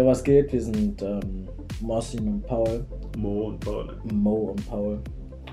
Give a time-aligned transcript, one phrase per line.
[0.00, 0.50] Ja, was geht?
[0.50, 1.46] Wir sind ähm,
[1.82, 2.86] Marcin und Paul.
[3.18, 3.98] Mo und Paul.
[4.10, 4.98] Mo und Paul.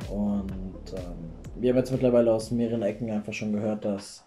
[0.09, 4.23] Und ähm, wir haben jetzt mittlerweile aus mehreren Ecken einfach schon gehört, dass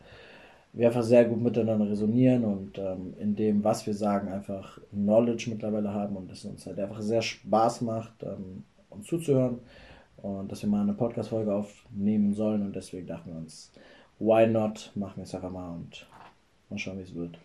[0.74, 5.48] wir einfach sehr gut miteinander resonieren und ähm, in dem, was wir sagen, einfach Knowledge
[5.48, 9.60] mittlerweile haben und es uns halt einfach sehr Spaß macht, ähm, uns zuzuhören
[10.18, 13.72] und dass wir mal eine Podcast-Folge aufnehmen sollen und deswegen dachten wir uns,
[14.18, 16.06] why not, machen wir es einfach mal und
[16.68, 17.38] mal schauen, wie es wird.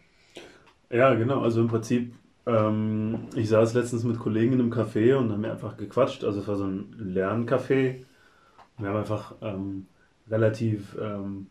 [0.91, 2.13] Ja, genau, also im Prinzip,
[2.45, 6.39] ähm, ich saß letztens mit Kollegen in einem Café und haben mir einfach gequatscht, also
[6.39, 8.03] es war so ein Lerncafé.
[8.77, 9.87] Wir haben einfach ähm,
[10.29, 11.47] relativ ähm,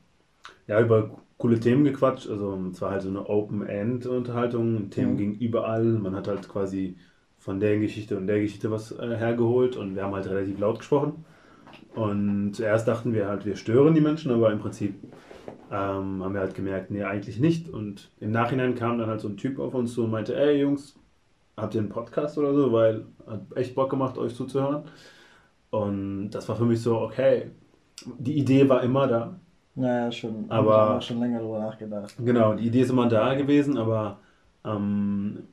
[0.67, 2.29] ja, über coole Themen gequatscht.
[2.29, 4.91] Also es war halt so eine Open-End-Unterhaltung.
[4.91, 5.19] Themen mhm.
[5.19, 5.85] ging überall.
[5.85, 6.97] Man hat halt quasi
[7.39, 10.79] von der Geschichte und der Geschichte was äh, hergeholt und wir haben halt relativ laut
[10.79, 11.25] gesprochen.
[11.95, 14.95] Und zuerst dachten wir halt, wir stören die Menschen, aber im Prinzip
[15.71, 17.69] ähm, haben wir halt gemerkt, nee, eigentlich nicht.
[17.69, 20.61] Und im Nachhinein kam dann halt so ein Typ auf uns zu und meinte, ey
[20.61, 20.97] Jungs,
[21.57, 22.73] habt ihr einen Podcast oder so?
[22.73, 24.85] Weil hat echt Bock gemacht, euch zuzuhören.
[25.71, 27.51] Und das war für mich so, okay,
[28.19, 29.35] die Idee war immer da.
[29.75, 30.45] Naja, schon.
[30.49, 32.15] Aber schon länger darüber nachgedacht.
[32.19, 34.19] Genau, die Idee ist immer da gewesen, aber
[34.65, 35.45] ähm,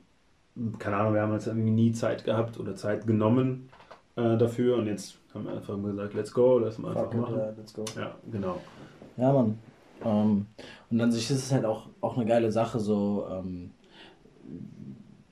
[0.78, 3.68] keine Ahnung, wir haben jetzt irgendwie nie Zeit gehabt oder Zeit genommen
[4.16, 7.38] äh, dafür und jetzt haben wir einfach gesagt, let's go, lass mal einfach machen.
[7.38, 7.84] Ja, let's go.
[7.96, 8.60] Ja, genau.
[9.16, 9.58] Ja, Mann.
[10.04, 10.46] Ähm,
[10.90, 13.70] und an sich ist es halt auch, auch eine geile Sache, so ähm,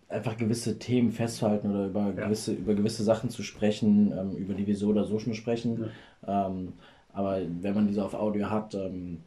[0.08, 2.26] einfach gewisse Themen festzuhalten oder über, ja.
[2.26, 5.90] gewisse, über gewisse Sachen zu sprechen, ähm, über die wir so oder so schon sprechen.
[6.26, 6.46] Ja.
[6.46, 6.72] Ähm,
[7.12, 9.18] aber wenn man diese auf Audio hat, ähm,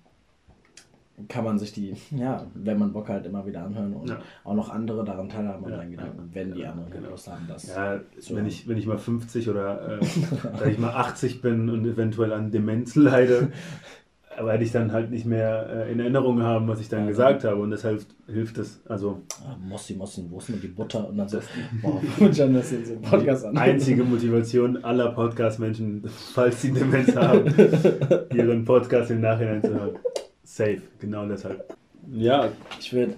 [1.27, 4.19] kann man sich die, ja, wenn man Bock hat, immer wieder anhören und ja.
[4.44, 7.09] auch noch andere daran teilhaben an ja, Gedanken, wenn die anderen genau.
[7.09, 7.67] Lust haben, das.
[7.67, 7.99] Ja,
[8.30, 9.99] wenn ich, wenn ich mal 50 oder äh,
[10.59, 13.52] wenn ich mal 80 bin und eventuell an Demenz leide,
[14.39, 17.44] werde ich dann halt nicht mehr äh, in Erinnerung haben, was ich dann ja, gesagt
[17.44, 17.62] habe.
[17.62, 18.81] Und deshalb hilft es.
[18.88, 19.22] Also.
[19.45, 21.08] Ah, Mossi, Mossi, wo ist denn die Butter?
[21.08, 21.39] Und dann so,
[21.82, 23.58] boah, und dann das in so Podcast an.
[23.58, 27.45] Einzige Motivation aller Podcast-Menschen, falls sie Demenz haben,
[28.33, 29.95] ihren Podcast im Nachhinein zu hören.
[30.44, 31.76] Safe, genau deshalb.
[32.11, 33.15] Ja, ich würde.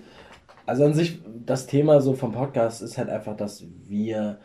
[0.65, 4.39] Also an sich, das Thema so vom Podcast ist halt einfach, dass wir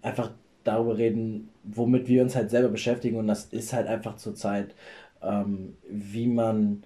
[0.00, 0.30] einfach
[0.64, 3.16] darüber reden, womit wir uns halt selber beschäftigen.
[3.16, 4.74] Und das ist halt einfach zurzeit
[5.22, 6.82] ähm, wie man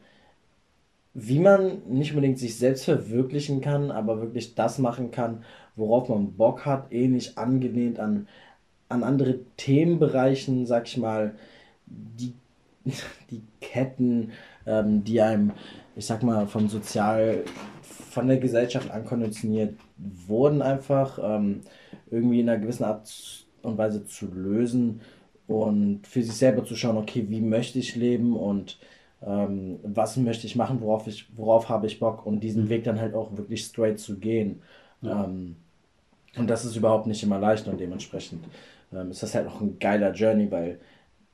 [1.15, 5.44] wie man nicht unbedingt sich selbst verwirklichen kann, aber wirklich das machen kann,
[5.76, 8.28] worauf man Bock hat, ähnlich angelehnt an,
[8.88, 11.34] an andere Themenbereichen, sag ich mal,
[11.87, 12.32] die,
[13.31, 14.32] die Ketten,
[14.66, 15.53] ähm, die einem,
[15.97, 17.44] ich sag mal, von sozial,
[17.82, 19.75] von der Gesellschaft ankonditioniert
[20.26, 21.60] wurden, einfach ähm,
[22.10, 25.00] irgendwie in einer gewissen Art und Weise zu lösen
[25.52, 28.78] und für sich selber zu schauen, okay, wie möchte ich leben und
[29.24, 32.68] ähm, was möchte ich machen, worauf, ich, worauf habe ich Bock und diesen mhm.
[32.70, 34.62] Weg dann halt auch wirklich straight zu gehen.
[35.02, 35.24] Ja.
[35.24, 35.56] Ähm,
[36.36, 38.44] und das ist überhaupt nicht immer leicht und dementsprechend
[38.92, 40.80] ähm, ist das halt auch ein geiler Journey, weil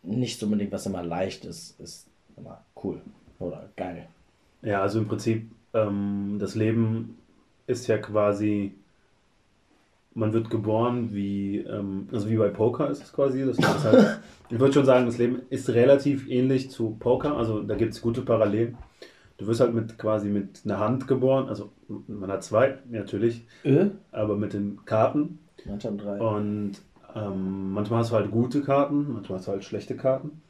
[0.02, 3.00] nicht unbedingt was immer leicht ist, ist immer cool
[3.38, 4.06] oder geil.
[4.62, 7.18] Ja, also im Prinzip, ähm, das Leben
[7.68, 8.74] ist ja quasi
[10.18, 13.44] man wird geboren wie, ähm, also wie bei Poker ist es quasi.
[13.44, 14.20] Das ist halt,
[14.50, 18.02] ich würde schon sagen, das Leben ist relativ ähnlich zu Poker, also da gibt es
[18.02, 18.76] gute Parallelen.
[19.38, 21.70] Du wirst halt mit quasi mit einer Hand geboren, also
[22.08, 23.86] man hat zwei, natürlich, äh?
[24.10, 25.38] aber mit den Karten.
[25.64, 26.20] Manchmal drei.
[26.20, 26.72] Und
[27.14, 30.42] ähm, manchmal hast du halt gute Karten, manchmal hast du halt schlechte Karten.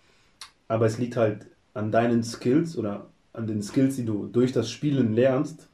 [0.68, 4.70] Aber es liegt halt an deinen Skills oder an den Skills, die du durch das
[4.70, 5.68] Spielen lernst,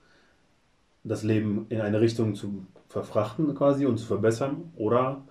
[1.04, 5.22] das Leben in eine Richtung zu verfrachten quasi und zu verbessern oder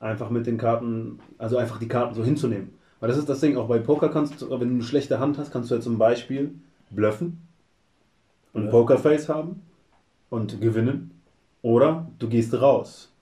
[0.00, 2.76] einfach mit den Karten, also einfach die Karten so hinzunehmen.
[2.98, 5.38] Weil das ist das Ding, auch bei Poker kannst du, wenn du eine schlechte Hand
[5.38, 6.56] hast, kannst du ja zum Beispiel
[6.90, 7.46] bluffen
[8.52, 8.70] und ja.
[8.70, 9.62] Pokerface haben
[10.28, 11.22] und gewinnen.
[11.62, 13.12] Oder du gehst raus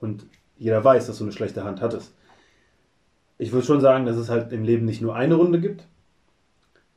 [0.00, 0.26] und
[0.58, 2.12] jeder weiß, dass du eine schlechte Hand hattest.
[3.38, 5.86] Ich würde schon sagen, dass es halt im Leben nicht nur eine Runde gibt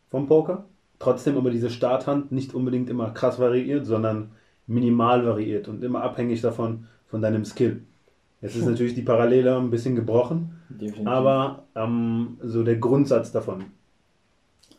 [0.09, 0.65] vom Poker.
[0.97, 4.31] Trotzdem aber diese Starthand nicht unbedingt immer krass variiert, sondern
[4.68, 7.81] minimal variiert und immer abhängig davon von deinem Skill.
[8.42, 11.07] Jetzt ist natürlich die Parallele ein bisschen gebrochen, Definitiv.
[11.07, 13.65] aber ähm, so der Grundsatz davon.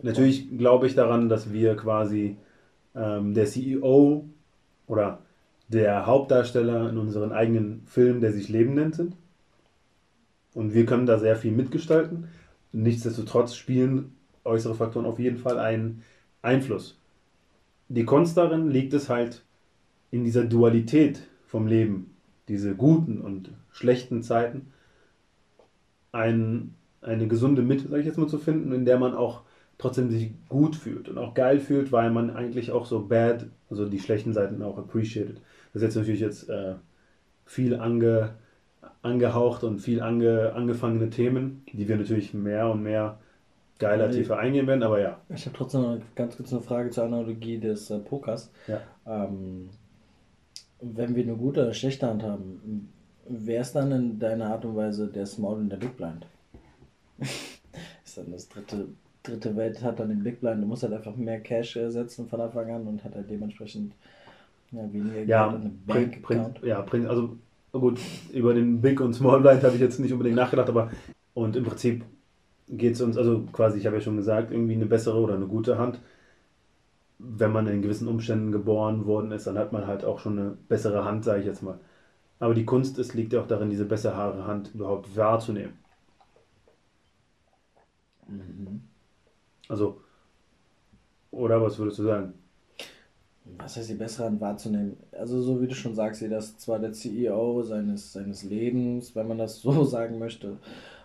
[0.02, 2.36] Natürlich glaube ich daran, dass wir quasi
[2.94, 4.26] ähm, der CEO
[4.86, 5.20] oder
[5.68, 9.16] der Hauptdarsteller in unseren eigenen Film, der sich Leben nennt, sind.
[10.52, 12.28] Und wir können da sehr viel mitgestalten.
[12.72, 14.12] Nichtsdestotrotz spielen
[14.44, 16.02] äußere Faktoren auf jeden Fall einen
[16.42, 16.98] Einfluss.
[17.88, 19.43] Die Kunst darin liegt es halt,
[20.14, 22.14] in dieser Dualität vom Leben,
[22.46, 24.72] diese guten und schlechten Zeiten,
[26.12, 29.42] ein, eine gesunde Mitte, sage ich jetzt mal, zu finden, in der man auch
[29.76, 33.86] trotzdem sich gut fühlt und auch geil fühlt, weil man eigentlich auch so bad, also
[33.88, 35.40] die schlechten Seiten auch appreciated.
[35.72, 36.74] Das ist jetzt natürlich jetzt äh,
[37.44, 38.34] viel ange,
[39.02, 43.18] angehaucht und viel ange, angefangene Themen, die wir natürlich mehr und mehr
[43.80, 45.18] geiler, tiefer eingehen werden, aber ja.
[45.28, 48.52] Ich habe trotzdem noch ganz kurz eine Frage zur Analogie des äh, Pokers.
[48.68, 48.80] Ja.
[49.04, 49.70] Ähm,
[50.80, 52.88] wenn wir eine gute oder schlechte Hand haben,
[53.28, 56.26] wer ist dann in deiner Art und Weise der Small und der Big Blind?
[58.04, 58.88] ist dann das dritte,
[59.22, 62.40] dritte Welt, hat dann den Big Blind, du musst halt einfach mehr Cash ersetzen von
[62.40, 63.94] Anfang an und hat halt dementsprechend
[64.72, 67.36] ja, weniger Ja, Geld und bringt, bringt, ja, bringt, also
[67.72, 67.98] gut,
[68.32, 70.90] über den Big und Small Blind habe ich jetzt nicht unbedingt nachgedacht, aber
[71.34, 72.04] und im Prinzip
[72.68, 75.46] geht es uns, also quasi, ich habe ja schon gesagt, irgendwie eine bessere oder eine
[75.46, 76.00] gute Hand.
[77.18, 80.50] Wenn man in gewissen Umständen geboren worden ist, dann hat man halt auch schon eine
[80.68, 81.78] bessere Hand, sage ich jetzt mal.
[82.40, 85.74] Aber die Kunst ist, liegt ja auch darin, diese bessere Hand überhaupt wahrzunehmen.
[88.28, 88.82] Mhm.
[89.68, 90.00] Also,
[91.30, 92.34] oder was würdest du sagen?
[93.58, 94.96] Was heißt die bessere Hand wahrzunehmen?
[95.12, 99.28] Also so wie du schon sagst, jeder ist zwar der CEO seines, seines Lebens, wenn
[99.28, 100.58] man das so sagen möchte,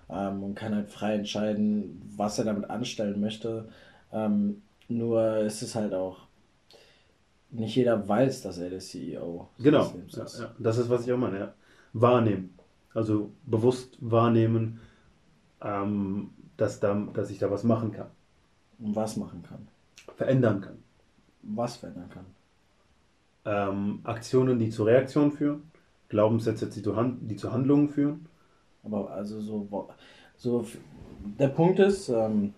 [0.09, 3.69] ähm, und kann halt frei entscheiden, was er damit anstellen möchte.
[4.11, 6.17] Ähm, nur ist es halt auch,
[7.51, 10.39] nicht jeder weiß, dass er der CEO Genau, seines Lebens ja, ist.
[10.39, 10.51] ja.
[10.59, 11.39] das ist, was ich auch meine.
[11.39, 11.53] Ja.
[11.93, 12.53] Wahrnehmen.
[12.93, 14.79] Also bewusst wahrnehmen,
[15.61, 18.07] ähm, dass, da, dass ich da was machen kann,
[18.79, 19.67] Und was machen kann.
[20.15, 20.77] verändern kann.
[21.43, 22.25] Was verändern kann.
[23.45, 25.63] Ähm, Aktionen, die zur Reaktion führen,
[26.09, 28.27] Glaubenssätze, die zu, Hand, die zu Handlungen führen.
[28.83, 29.89] Aber also so,
[30.37, 30.65] so
[31.39, 32.53] der Punkt ist, ähm,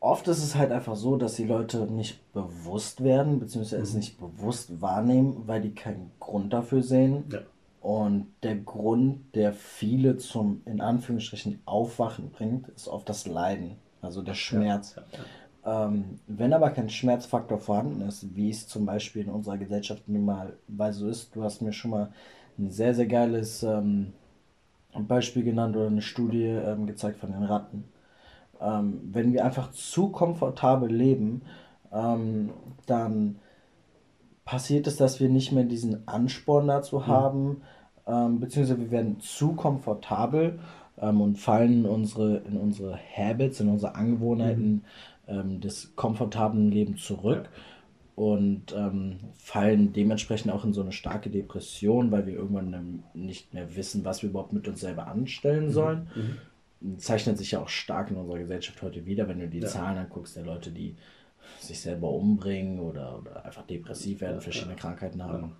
[0.00, 3.98] oft ist es halt einfach so, dass die Leute nicht bewusst werden, beziehungsweise es Mhm.
[3.98, 7.24] nicht bewusst wahrnehmen, weil die keinen Grund dafür sehen.
[7.30, 7.40] Ja.
[7.80, 14.22] Und der Grund, der viele zum, in Anführungsstrichen, Aufwachen bringt, ist oft das Leiden, also
[14.22, 14.94] der Schmerz.
[14.96, 15.86] Ja, ja.
[15.86, 20.24] Ähm, wenn aber kein Schmerzfaktor vorhanden ist, wie es zum Beispiel in unserer Gesellschaft nun
[20.24, 22.12] mal weil so ist, du hast mir schon mal
[22.58, 24.12] ein sehr, sehr geiles ähm,
[25.00, 27.84] Beispiel genannt oder eine Studie ähm, gezeigt von den Ratten.
[28.60, 31.42] Ähm, wenn wir einfach zu komfortabel leben,
[31.92, 32.50] ähm,
[32.86, 33.36] dann
[34.44, 37.62] passiert es, dass wir nicht mehr diesen Ansporn dazu haben,
[38.06, 40.58] ähm, beziehungsweise wir werden zu komfortabel
[40.98, 44.84] ähm, und fallen in unsere, in unsere Habits, in unsere Angewohnheiten
[45.28, 47.48] ähm, des komfortablen Lebens zurück
[48.14, 53.74] und ähm, fallen dementsprechend auch in so eine starke Depression, weil wir irgendwann nicht mehr
[53.74, 56.08] wissen, was wir überhaupt mit uns selber anstellen sollen.
[56.98, 59.68] Zeichnet sich ja auch stark in unserer Gesellschaft heute wieder, wenn du die Ja.
[59.68, 60.96] Zahlen anguckst, der Leute, die
[61.58, 65.52] sich selber umbringen oder, oder einfach depressiv werden, verschiedene Krankheiten haben.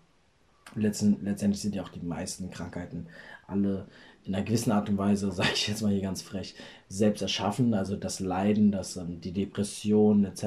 [0.75, 3.07] Letzten, letztendlich sind ja auch die meisten Krankheiten
[3.47, 3.87] alle
[4.25, 6.55] in einer gewissen Art und Weise, sage ich jetzt mal hier ganz frech,
[6.89, 7.75] selbst erschaffen.
[7.75, 10.45] Also das Leiden, das, ähm, die Depression etc.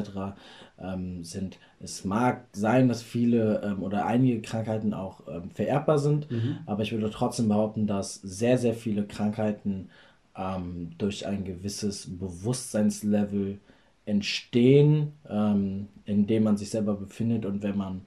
[0.80, 1.58] Ähm, sind.
[1.80, 6.28] Es mag sein, dass viele ähm, oder einige Krankheiten auch ähm, vererbbar sind,
[6.66, 9.90] aber ich würde trotzdem behaupten, dass sehr, sehr viele Krankheiten
[10.38, 13.60] ähm, durch ein gewisses Bewusstseinslevel
[14.06, 18.02] entstehen, ähm, in dem man sich selber befindet und wenn man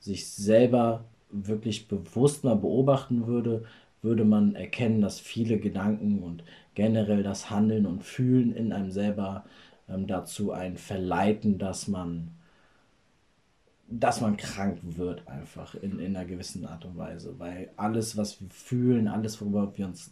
[0.00, 1.04] sich selber
[1.44, 3.64] wirklich bewusst mal beobachten würde,
[4.02, 9.44] würde man erkennen, dass viele Gedanken und generell das Handeln und Fühlen in einem selber
[9.88, 12.28] ähm, dazu einen verleiten, dass man
[13.88, 18.40] dass man krank wird einfach in, in einer gewissen Art und Weise, weil alles, was
[18.40, 20.10] wir fühlen, alles, worüber wir uns,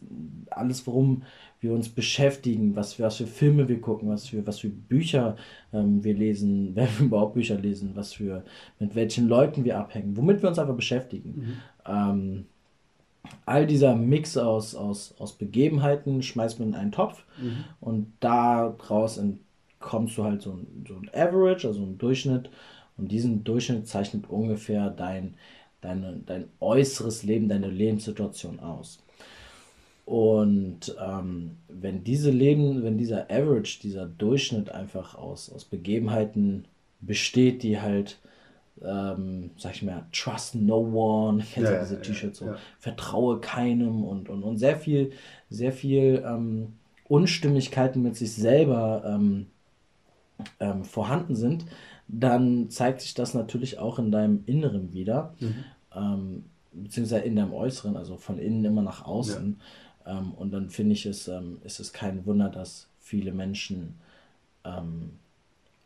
[0.51, 1.25] alles, worum
[1.61, 5.37] wir uns beschäftigen, was, was für Filme wir gucken, was für, was für Bücher
[5.73, 8.45] ähm, wir lesen, wenn wir überhaupt Bücher lesen, was für,
[8.79, 11.61] mit welchen Leuten wir abhängen, womit wir uns einfach beschäftigen.
[11.85, 12.47] Ähm,
[13.45, 17.25] all dieser Mix aus, aus, aus Begebenheiten schmeißt man in einen Topf
[17.81, 19.21] und daraus
[19.81, 22.51] kommst du halt so ein, so ein Average, also ein Durchschnitt.
[22.97, 25.35] Und diesen Durchschnitt zeichnet ungefähr dein,
[25.81, 28.99] deine, dein äußeres Leben, deine Lebenssituation aus.
[30.05, 36.67] Und ähm, wenn diese Leben, wenn dieser Average, dieser Durchschnitt einfach aus, aus Begebenheiten
[37.01, 38.19] besteht, die halt,
[38.83, 42.57] ähm, sag ich mal, trust no one, kennst du Ja, diese ja, T-Shirts so, ja.
[42.79, 45.13] vertraue keinem und, und, und sehr viel,
[45.49, 46.75] sehr viel ähm,
[47.09, 49.47] Unstimmigkeiten mit sich selber ähm,
[50.61, 51.65] ähm, vorhanden sind,
[52.09, 55.35] dann zeigt sich das natürlich auch in deinem Inneren wieder,
[55.95, 59.61] ähm, beziehungsweise in deinem Äußeren, also von innen immer nach außen.
[60.07, 63.95] Ähm, und dann finde ich es, ähm, ist es kein Wunder, dass viele Menschen
[64.65, 65.11] ähm,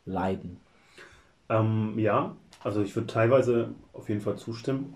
[0.06, 0.56] leiden.
[1.48, 4.94] Ähm, ja, also ich würde teilweise auf jeden Fall zustimmen.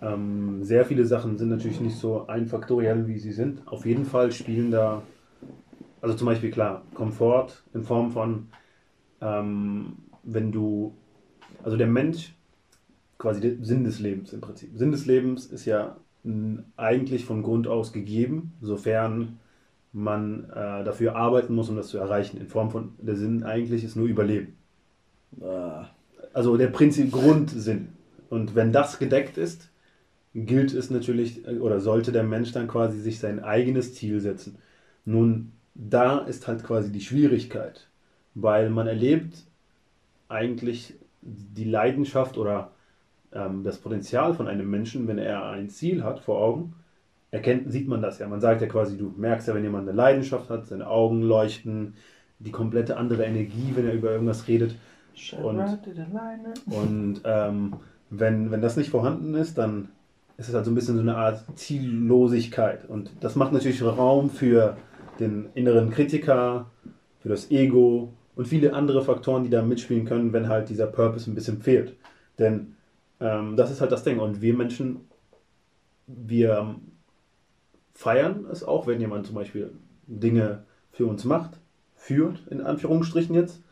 [0.00, 3.66] Ähm, sehr viele Sachen sind natürlich nicht so einfaktoriell, wie sie sind.
[3.66, 5.02] Auf jeden Fall spielen da,
[6.00, 8.48] also zum Beispiel klar, Komfort in Form von,
[10.24, 10.94] wenn du
[11.62, 12.34] Also der Mensch,
[13.18, 14.70] quasi der Sinn des Lebens im Prinzip.
[14.76, 15.96] Sinn des Lebens ist ja
[16.76, 19.38] eigentlich von Grund aus gegeben, sofern
[19.92, 22.38] man äh, dafür arbeiten muss, um das zu erreichen.
[22.38, 24.54] In Form von, der Sinn eigentlich ist nur Überleben.
[25.40, 25.84] Äh,
[26.32, 27.88] Also der Prinzip Grundsinn.
[28.28, 29.70] Und wenn das gedeckt ist,
[30.34, 34.56] gilt es natürlich äh, oder sollte der Mensch dann quasi sich sein eigenes Ziel setzen.
[35.04, 37.88] Nun, da ist halt quasi die Schwierigkeit,
[38.34, 39.44] weil man erlebt
[40.28, 42.70] eigentlich die Leidenschaft oder
[43.32, 46.74] ähm, das Potenzial von einem Menschen, wenn er ein Ziel hat vor Augen,
[47.30, 48.28] erkennt, sieht man das ja.
[48.28, 51.94] Man sagt ja quasi, du merkst ja, wenn jemand eine Leidenschaft hat, seine Augen leuchten,
[52.38, 54.76] die komplette andere Energie, wenn er über irgendwas redet.
[55.42, 55.56] Und-
[56.66, 57.74] Und ähm,
[58.10, 59.88] wenn, wenn das nicht vorhanden ist, dann
[60.36, 62.88] ist es halt so ein bisschen so eine Art Ziellosigkeit.
[62.88, 64.76] Und das macht natürlich Raum für
[65.20, 66.66] den inneren Kritiker,
[67.20, 71.30] für das Ego und viele andere Faktoren, die da mitspielen können, wenn halt dieser Purpose
[71.30, 71.96] ein bisschen fehlt.
[72.38, 72.74] Denn
[73.20, 74.18] ähm, das ist halt das Ding.
[74.18, 75.00] Und wir Menschen,
[76.06, 76.76] wir ähm,
[77.92, 79.72] feiern es auch, wenn jemand zum Beispiel
[80.06, 81.58] Dinge für uns macht,
[81.94, 83.62] führt, in Anführungsstrichen jetzt,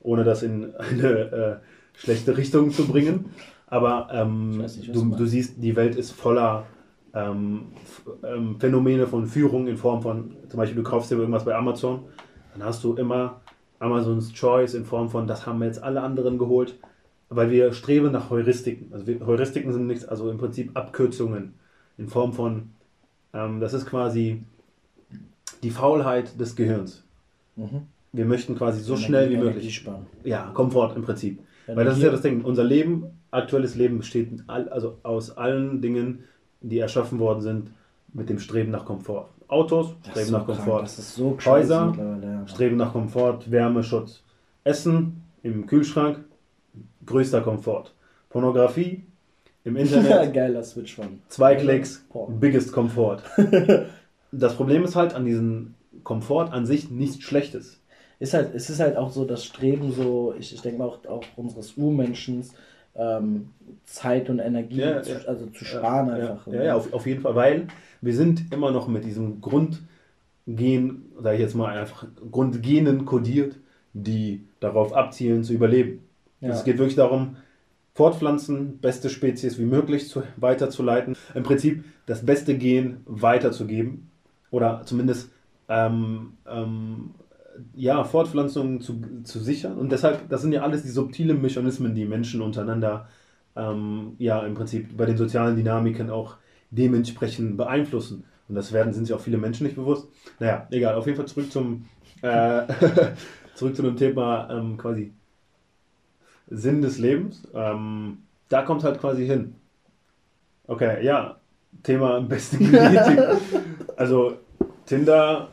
[0.00, 1.56] ohne das in eine äh,
[1.94, 3.26] schlechte Richtung zu bringen.
[3.66, 6.66] Aber ähm, nicht, du du, siehst, die Welt ist voller
[7.14, 7.72] ähm,
[8.22, 12.04] ähm, Phänomene von Führung in Form von, zum Beispiel du kaufst dir irgendwas bei Amazon,
[12.52, 13.40] dann hast du immer
[13.78, 16.78] Amazons Choice in Form von, das haben jetzt alle anderen geholt,
[17.28, 18.92] weil wir streben nach Heuristiken.
[18.92, 21.54] Also wir, Heuristiken sind nichts, also im Prinzip Abkürzungen
[21.98, 22.70] in Form von,
[23.32, 24.42] ähm, das ist quasi
[25.62, 27.04] die Faulheit des Gehirns.
[27.56, 27.82] Mhm.
[28.12, 29.74] Wir möchten quasi so schnell wie Energie möglich.
[29.74, 30.06] sparen.
[30.24, 31.40] Ja, Komfort im Prinzip.
[31.66, 32.44] Weil das ist ja das Ding.
[32.44, 36.24] Unser Leben, aktuelles Leben besteht all, also aus allen Dingen,
[36.60, 37.70] die erschaffen worden sind,
[38.16, 39.28] mit dem Streben nach Komfort.
[39.48, 40.86] Autos streben nach krank, Komfort.
[40.88, 42.48] So Häuser, ja.
[42.48, 44.22] Streben nach Komfort, Wärme, Schutz.
[44.64, 46.24] Essen im Kühlschrank,
[47.04, 47.92] größter Komfort.
[48.30, 49.04] Pornografie
[49.64, 51.20] im Internet, Geiler Switch von.
[51.28, 52.40] zwei Klicks, Porn.
[52.40, 53.22] biggest Komfort.
[54.32, 57.80] Das Problem ist halt an diesem Komfort an sich nichts Schlechtes.
[58.18, 60.98] Ist halt, es ist halt auch so das Streben, so, ich, ich denke mal auch,
[61.06, 62.44] auch unseres Urmenschen,
[62.98, 63.50] ähm,
[63.84, 66.46] Zeit und Energie Ja, zu, also zu sparen ja, einfach.
[66.52, 67.66] Ja, ja, auf, auf jeden Fall, weil
[68.00, 69.88] wir sind immer noch mit diesem Grundgen,
[70.46, 73.56] sage ich jetzt mal einfach, Grundgenen kodiert,
[73.92, 76.00] die darauf abzielen zu überleben.
[76.40, 77.36] Es geht wirklich darum,
[77.94, 84.10] fortpflanzen, beste Spezies wie möglich zu, weiterzuleiten, im Prinzip das beste Gen weiterzugeben
[84.50, 85.30] oder zumindest
[85.68, 87.10] ähm, ähm,
[87.74, 89.78] ja, Fortpflanzung zu, zu sichern.
[89.78, 93.08] Und deshalb, das sind ja alles die subtilen Mechanismen, die Menschen untereinander
[93.56, 96.36] ähm, ja im Prinzip bei den sozialen Dynamiken auch
[96.70, 98.24] dementsprechend beeinflussen.
[98.48, 100.08] Und das werden, sind sich auch viele Menschen nicht bewusst.
[100.38, 101.86] Naja, egal, auf jeden Fall zurück zum
[102.22, 102.62] äh,
[103.54, 105.12] zurück zu dem Thema ähm, quasi
[106.48, 107.42] Sinn des Lebens.
[107.54, 109.54] Ähm, da kommt halt quasi hin.
[110.66, 111.36] Okay, ja,
[111.82, 113.18] Thema beste Genetik.
[113.96, 114.38] also
[114.84, 115.48] Tinder,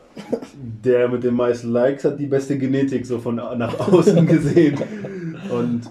[0.55, 4.77] der mit den meisten Likes hat die beste Genetik so von nach außen gesehen.
[5.49, 5.89] Und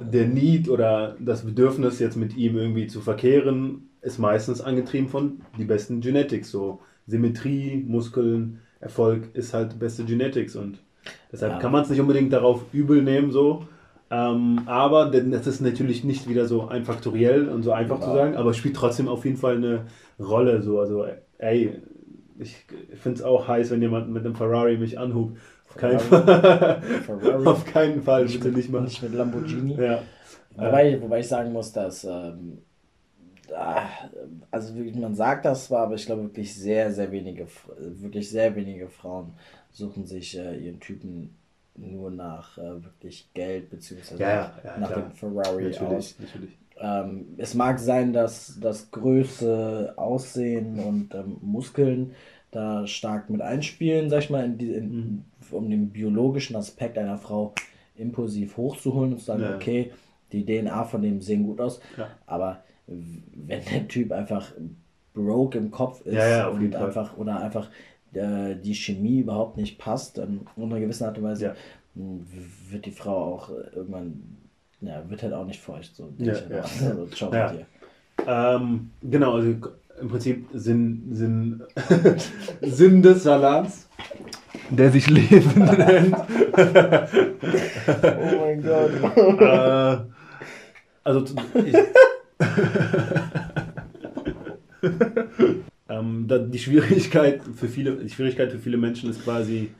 [0.00, 5.40] der Need oder das Bedürfnis jetzt mit ihm irgendwie zu verkehren, ist meistens angetrieben von
[5.58, 6.50] die besten Genetics.
[6.50, 10.82] So Symmetrie, Muskeln, Erfolg ist halt beste Genetics und
[11.30, 11.58] deshalb Ja.
[11.58, 13.64] kann man es nicht unbedingt darauf übel nehmen so.
[14.10, 18.14] Ähm, aber denn das ist natürlich nicht wieder so einfaktoriell und so einfach zu Ja.
[18.14, 19.86] sagen, aber spielt trotzdem auf jeden Fall eine
[20.20, 20.62] Rolle.
[20.62, 21.06] So, also
[21.38, 21.70] ey,
[22.38, 22.56] ich
[23.00, 25.38] finde es auch heiß, wenn jemand mit einem Ferrari mich anhubt.
[25.68, 26.82] Auf keinen Fall.
[27.46, 28.84] Auf keinen Fall, Nicht bitte mit, nicht machen.
[28.84, 29.74] nicht mit Lamborghini.
[29.82, 30.02] Ja.
[30.54, 32.58] Wobei, wobei ich sagen muss, dass, ähm,
[33.56, 33.84] ah,
[34.50, 37.46] also wirklich, man sagt das zwar, aber ich glaube wirklich sehr, sehr wenige,
[37.78, 39.32] wirklich sehr wenige Frauen
[39.70, 41.34] suchen sich äh, ihren Typen
[41.74, 45.02] nur nach äh, wirklich Geld beziehungsweise Ja, ja, nach klar.
[45.08, 45.80] dem Ferrari aus.
[45.80, 46.58] Natürlich, natürlich.
[46.82, 52.12] Ähm, es mag sein, dass das Größe, Aussehen und ähm, Muskeln
[52.50, 55.24] da stark mit einspielen, sag ich mal, in die, in, Mhm.
[55.52, 57.54] um den biologischen Aspekt einer Frau
[57.96, 59.54] impulsiv hochzuholen und zu sagen, Ja.
[59.56, 59.92] okay,
[60.32, 62.08] die DNA von dem sehen gut aus, Ja.
[62.26, 64.52] aber wenn der Typ einfach
[65.14, 66.86] broke im Kopf ist Ja, und jeden Fall.
[66.86, 67.70] einfach oder einfach
[68.14, 71.54] äh, die Chemie überhaupt nicht passt, dann in einer gewissen Art und Weise
[71.94, 74.22] wird die Frau auch äh, irgendwann,
[74.82, 75.94] ja, wird halt auch nicht feucht.
[75.96, 76.62] So, Ja, ich ja.
[76.88, 77.50] Also, ciao Ja.
[77.52, 77.66] mit dir.
[78.26, 79.48] Ähm, genau, also
[80.00, 81.62] im Prinzip Sinn, Sinn,
[82.62, 83.88] Sinn des Salats,
[84.70, 86.16] der sich Leben nennt.
[88.02, 89.40] Oh mein Gott.
[89.40, 89.98] äh,
[91.04, 91.24] also
[91.64, 91.74] ich,
[95.88, 99.70] ähm, da, die Schwierigkeit für viele, die Schwierigkeit für viele Menschen ist quasi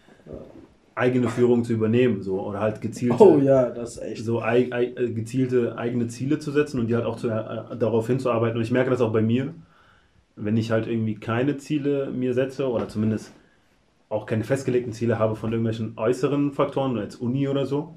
[0.95, 4.25] eigene Führung zu übernehmen, so oder halt gezielte, Oh ja, das ist echt.
[4.25, 7.77] so ei, ei, äh, gezielte eigene Ziele zu setzen und die halt auch zu, äh,
[7.77, 8.57] darauf hinzuarbeiten.
[8.57, 9.55] Und ich merke das auch bei mir,
[10.37, 13.33] wenn ich halt irgendwie keine Ziele mir setze oder zumindest
[14.09, 17.97] auch keine festgelegten Ziele habe von irgendwelchen äußeren Faktoren, als Uni oder so,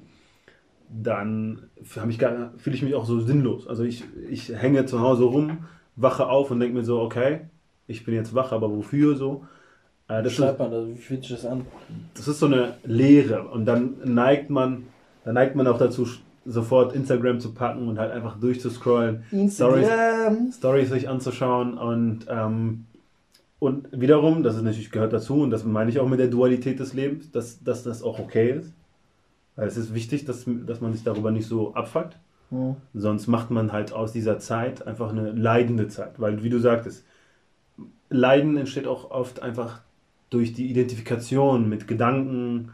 [0.88, 2.18] dann habe ich
[2.58, 3.66] fühle ich mich auch so sinnlos.
[3.66, 7.40] Also ich, ich hänge zu Hause rum, wache auf und denke mir so, okay,
[7.86, 9.44] ich bin jetzt wach, aber wofür so?
[10.08, 10.86] Wie das schreibt man das?
[10.86, 11.66] Wie fühlt sich das an?
[12.14, 14.84] das ist so eine Leere und dann neigt man,
[15.24, 16.06] dann neigt man auch dazu,
[16.44, 20.52] sofort Instagram zu packen und halt einfach durchzuscrollen, Stories, Instagram.
[20.52, 22.86] Stories sich anzuschauen und ähm,
[23.58, 26.78] und wiederum, das ist natürlich gehört dazu und das meine ich auch mit der Dualität
[26.78, 28.72] des Lebens, dass, dass das auch okay ist.
[29.56, 32.18] Weil es ist wichtig, dass, dass man sich darüber nicht so abfuckt.
[32.50, 32.76] Hm.
[32.92, 36.20] Sonst macht man halt aus dieser Zeit einfach eine leidende Zeit.
[36.20, 37.04] Weil, wie du sagtest,
[38.10, 39.80] Leiden entsteht auch oft einfach
[40.30, 42.72] durch die Identifikation mit Gedanken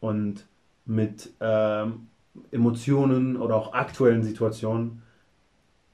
[0.00, 0.46] und
[0.86, 2.08] mit ähm,
[2.50, 5.02] Emotionen oder auch aktuellen Situationen,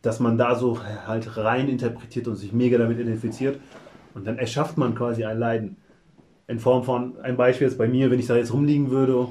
[0.02, 3.60] dass man da so halt rein interpretiert und sich mega damit identifiziert.
[4.14, 5.76] Und dann erschafft man quasi ein Leiden.
[6.48, 9.28] In Form von, ein Beispiel ist bei mir, wenn ich da jetzt rumliegen würde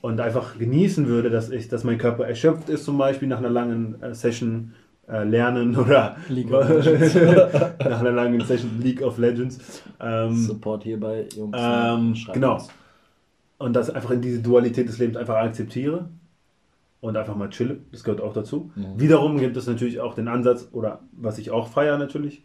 [0.00, 3.50] und einfach genießen würde, dass ich, dass mein Körper erschöpft ist, zum Beispiel nach einer
[3.50, 4.72] langen äh, Session
[5.08, 6.68] äh, lernen oder League of
[7.78, 9.82] nach einer langen Session League of Legends.
[10.00, 11.56] Ähm, Support hierbei, Jungs.
[11.58, 12.54] ähm, Schreibt genau.
[12.54, 12.68] uns.
[13.58, 16.08] und das einfach in diese Dualität des Lebens einfach akzeptiere
[17.00, 17.78] und einfach mal chille.
[17.92, 18.70] Das gehört auch dazu.
[18.74, 19.00] Mhm.
[19.00, 22.44] Wiederum gibt es natürlich auch den Ansatz, oder was ich auch feiere natürlich,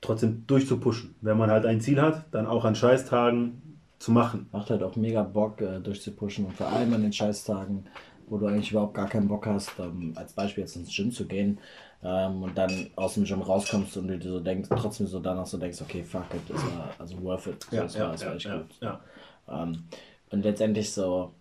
[0.00, 1.14] trotzdem durchzupushen.
[1.20, 3.62] Wenn man halt ein Ziel hat, dann auch an Scheißtagen
[3.98, 4.48] zu machen.
[4.52, 7.84] Macht halt auch mega Bock äh, durchzupushen und vor allem an den Scheißtagen,
[8.32, 11.26] wo du eigentlich überhaupt gar keinen Bock hast, ähm, als Beispiel jetzt ins Gym zu
[11.26, 11.58] gehen
[12.02, 15.46] ähm, und dann aus dem Gym rauskommst und du dir so denkst, trotzdem so danach
[15.46, 17.66] so denkst, okay, fuck it, das war also worth it.
[17.70, 18.80] So, das war, das war echt gut.
[18.80, 19.00] ja.
[19.48, 19.84] Ähm,
[20.30, 21.32] und letztendlich so,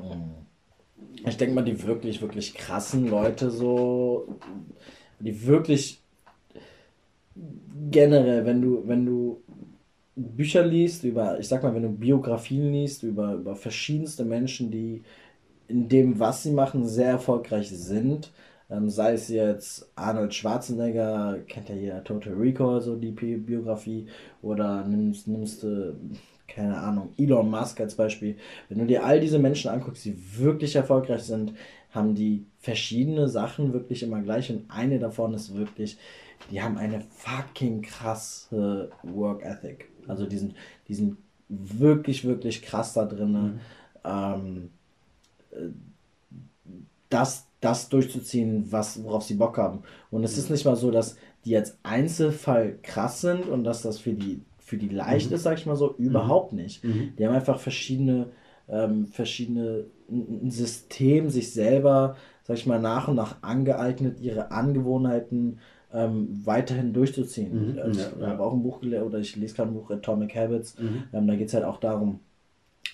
[0.00, 4.26] mh, ich denke mal, die wirklich, wirklich krassen Leute so,
[5.20, 6.02] die wirklich
[7.90, 9.42] generell, wenn du, wenn du
[10.14, 15.02] Bücher liest über, ich sag mal, wenn du Biografien liest über, über verschiedenste Menschen, die
[15.68, 18.32] in dem, was sie machen, sehr erfolgreich sind,
[18.70, 24.06] ähm, sei es jetzt Arnold Schwarzenegger, kennt ja jeder Total Recall, so die Bi- Biografie,
[24.40, 25.94] oder nimmst, nimmst du,
[26.48, 28.36] keine Ahnung, Elon Musk als Beispiel.
[28.68, 31.54] Wenn du dir all diese Menschen anguckst, die wirklich erfolgreich sind,
[31.90, 34.50] haben die verschiedene Sachen wirklich immer gleich.
[34.50, 35.98] Und eine davon ist wirklich,
[36.50, 39.88] die haben eine fucking krasse Work Ethic.
[40.08, 40.54] Also die sind,
[40.88, 41.16] die sind
[41.48, 43.60] wirklich, wirklich krass da drin,
[44.04, 44.68] ähm, äh,
[47.08, 49.80] das, das durchzuziehen, was, worauf sie Bock haben.
[50.10, 53.98] Und es ist nicht mal so, dass die jetzt Einzelfall krass sind und dass das
[53.98, 56.82] für die, für die leicht ist, sag ich mal so, überhaupt nicht.
[56.84, 57.12] Mhm.
[57.18, 58.28] Die haben einfach verschiedene,
[58.68, 65.58] ähm, verschiedene, ein System, sich selber, sag ich mal, nach und nach angeeignet, ihre Angewohnheiten
[65.92, 67.74] ähm, weiterhin durchzuziehen.
[67.74, 68.26] Mhm, Also ja, ich ja.
[68.28, 70.78] habe auch ein Buch gelesen, oder ich lese gerade ein Buch Atomic Habits.
[70.78, 71.04] Mhm.
[71.12, 72.20] Ähm, da geht es halt auch darum,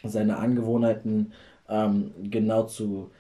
[0.04, 1.32] seine Angewohnheiten
[1.68, 3.10] ähm, genau zu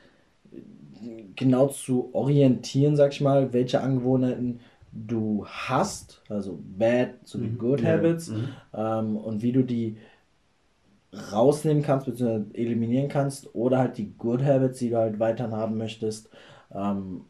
[1.36, 4.60] genau zu orientieren, sag ich mal, welche Angewohnheiten
[4.92, 7.58] du hast, also bad sowie Mhm.
[7.58, 8.56] good Ja, habits, mhm.
[8.74, 9.96] ähm, und wie du die
[11.32, 12.44] rausnehmen kannst, bzw.
[12.54, 16.28] eliminieren kannst, oder halt die good habits, die du halt weiterhin haben möchtest,
[16.74, 17.22] ähm,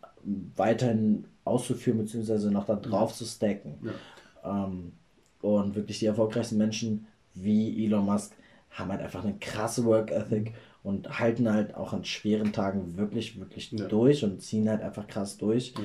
[0.56, 3.78] weiterhin auszuführen, beziehungsweise noch da drauf zu stacken.
[4.44, 4.92] Ähm,
[5.42, 8.34] und wirklich die erfolgreichsten Menschen wie Elon Musk
[8.70, 10.54] haben halt einfach eine krasse Work Ethic
[10.88, 13.86] und halten halt auch an schweren Tagen wirklich, wirklich Ja.
[13.88, 15.84] durch und ziehen halt einfach krass durch Ja.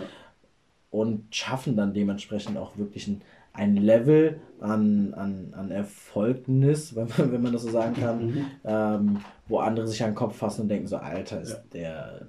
[0.92, 7.32] und schaffen dann dementsprechend auch wirklich ein, ein Level an, an, an Erfolgnis, wenn man,
[7.34, 8.46] wenn man das so sagen kann, Mhm.
[8.64, 11.58] ähm, wo andere sich an den Kopf fassen und denken so, Alter, ist Ja.
[11.74, 12.28] der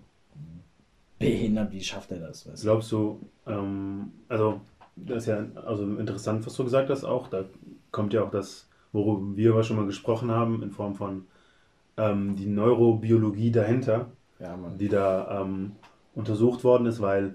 [1.18, 2.46] behindert, wie schafft er das?
[2.48, 2.66] Weißt du?
[2.66, 4.60] Glaubst du, ähm, also
[4.96, 7.44] das ist ja also interessant, was du gesagt hast auch, da
[7.92, 11.26] kommt ja auch das, worüber wir aber schon mal gesprochen haben, in Form von
[11.96, 14.06] ähm, die Neurobiologie dahinter,
[14.40, 15.72] Ja, die da ähm,
[16.14, 17.34] untersucht worden ist, weil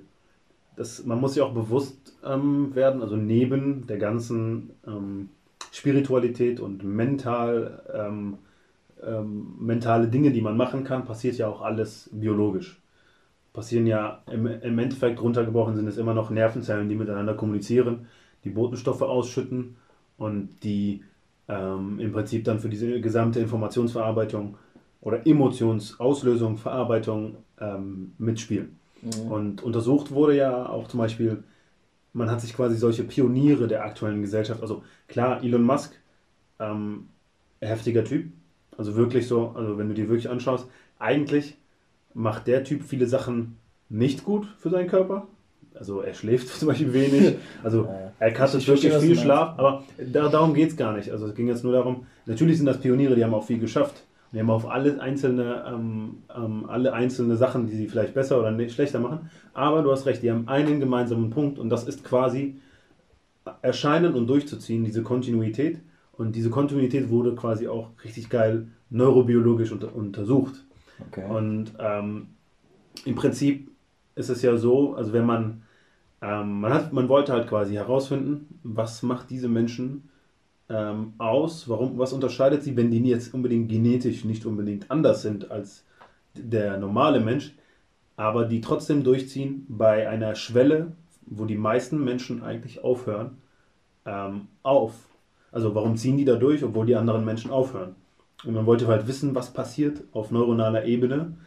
[0.76, 5.30] das, man muss sich auch bewusst ähm, werden, also neben der ganzen ähm,
[5.72, 8.38] Spiritualität und mental, ähm,
[9.06, 12.82] ähm, mentale Dinge, die man machen kann, passiert ja auch alles biologisch.
[13.54, 18.08] Passieren ja im, im Endeffekt runtergebrochen sind es immer noch Nervenzellen, die miteinander kommunizieren,
[18.43, 19.76] die Botenstoffe ausschütten
[20.17, 21.04] und die
[21.50, 24.58] ähm, im Prinzip dann für diese gesamte Informationsverarbeitung
[25.02, 28.78] oder Emotionsauslösung, Verarbeitung ähm, mitspielen.
[29.02, 29.32] Mhm.
[29.32, 31.44] Und untersucht wurde ja auch zum Beispiel,
[32.14, 35.94] man hat sich quasi solche Pioniere der aktuellen Gesellschaft, also klar, Elon Musk,
[36.60, 37.08] ähm,
[37.62, 38.32] heftiger Typ,
[38.78, 40.68] Also wirklich so, also wenn du dir wirklich anschaust,
[41.00, 41.58] eigentlich
[42.14, 43.58] macht der Typ viele Sachen
[43.90, 45.28] nicht gut für seinen Körper.
[45.73, 47.36] Also er schläft zum Beispiel wenig.
[47.63, 47.88] Also
[48.19, 51.12] er kattet wirklich viel Schlaf, aber da, darum geht es gar nicht.
[51.12, 54.03] Also es ging jetzt nur darum, natürlich sind das Pioniere, die haben auch viel geschafft.
[54.32, 58.51] Die haben auf alle einzelne, ähm, ähm, alle einzelne Sachen, die sie vielleicht besser oder
[58.51, 59.32] nicht, schlechter machen.
[59.53, 62.55] Aber du hast recht, die haben einen gemeinsamen Punkt und das ist quasi
[63.63, 65.79] erscheinen und durchzuziehen, diese Kontinuität.
[66.13, 70.65] Und diese Kontinuität wurde quasi auch richtig geil neurobiologisch unter, untersucht.
[71.08, 71.25] Okay.
[71.27, 72.27] Und ähm,
[73.05, 73.71] im Prinzip
[74.19, 75.62] ist es ja so, also wenn man,
[76.21, 80.10] ähm, man hat, man wollte halt quasi herausfinden, was macht diese Menschen
[80.69, 85.49] ähm, aus, warum, was unterscheidet sie, wenn die jetzt unbedingt genetisch nicht unbedingt anders sind
[85.49, 85.86] als
[86.36, 87.55] der normale Mensch,
[88.17, 90.91] aber die trotzdem durchziehen bei einer Schwelle,
[91.25, 93.38] wo die meisten Menschen eigentlich aufhören,
[94.05, 94.93] ähm, auf.
[95.51, 97.95] Also warum ziehen die da durch, obwohl die anderen Menschen aufhören?
[98.43, 101.38] Und man wollte halt wissen, was passiert auf neuronaler Ebene,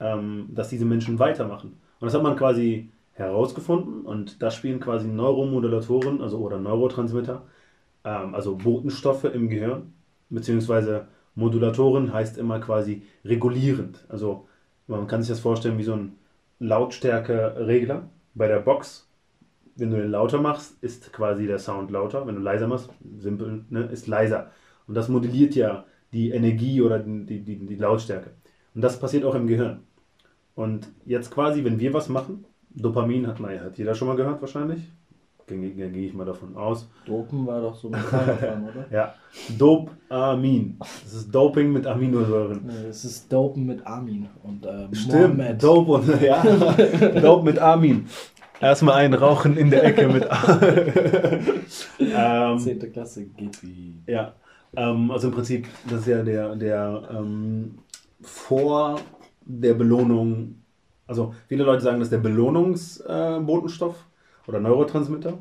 [0.00, 1.76] ähm, dass diese Menschen weitermachen.
[2.00, 7.42] Und das hat man quasi herausgefunden und da spielen quasi Neuromodulatoren, also oder Neurotransmitter,
[8.04, 9.92] ähm, also Botenstoffe im Gehirn,
[10.30, 14.04] beziehungsweise Modulatoren heißt immer quasi regulierend.
[14.08, 14.46] Also
[14.86, 16.16] man kann sich das vorstellen wie so ein
[16.58, 19.08] Lautstärke-Regler bei der Box.
[19.76, 22.26] Wenn du den lauter machst, ist quasi der Sound lauter.
[22.26, 24.50] Wenn du leiser machst, simpel, ne, ist leiser.
[24.86, 28.30] Und das modelliert ja die Energie oder die, die, die Lautstärke.
[28.74, 29.82] Und das passiert auch im Gehirn.
[30.54, 34.40] Und jetzt quasi, wenn wir was machen, Dopamin hat, naja, hat jeder schon mal gehört
[34.40, 34.82] wahrscheinlich.
[35.46, 36.88] Gehe geh ich mal davon aus.
[37.04, 38.86] Dopen war doch so ein davon, oder?
[38.90, 39.14] ja,
[39.58, 40.78] Dopamin.
[40.78, 42.62] Das ist Doping mit Aminosäuren.
[42.64, 44.26] Nee, das ist Dopen mit Amin.
[44.42, 45.62] Und, äh, Stimmt, Mohammed.
[45.62, 46.42] Dope und, ja,
[47.20, 48.06] Dope mit Amin.
[48.58, 50.26] Erstmal einen rauchen in der Ecke mit
[51.98, 54.00] ähm, Zehnte Klasse geht wie.
[54.06, 54.32] Ja,
[54.74, 57.78] ähm, also im Prinzip, das ist ja der, der ähm,
[58.22, 58.98] vor
[59.44, 60.56] der Belohnung,
[61.06, 65.38] also viele Leute sagen, das ist der Belohnungsbotenstoff äh, oder Neurotransmitter,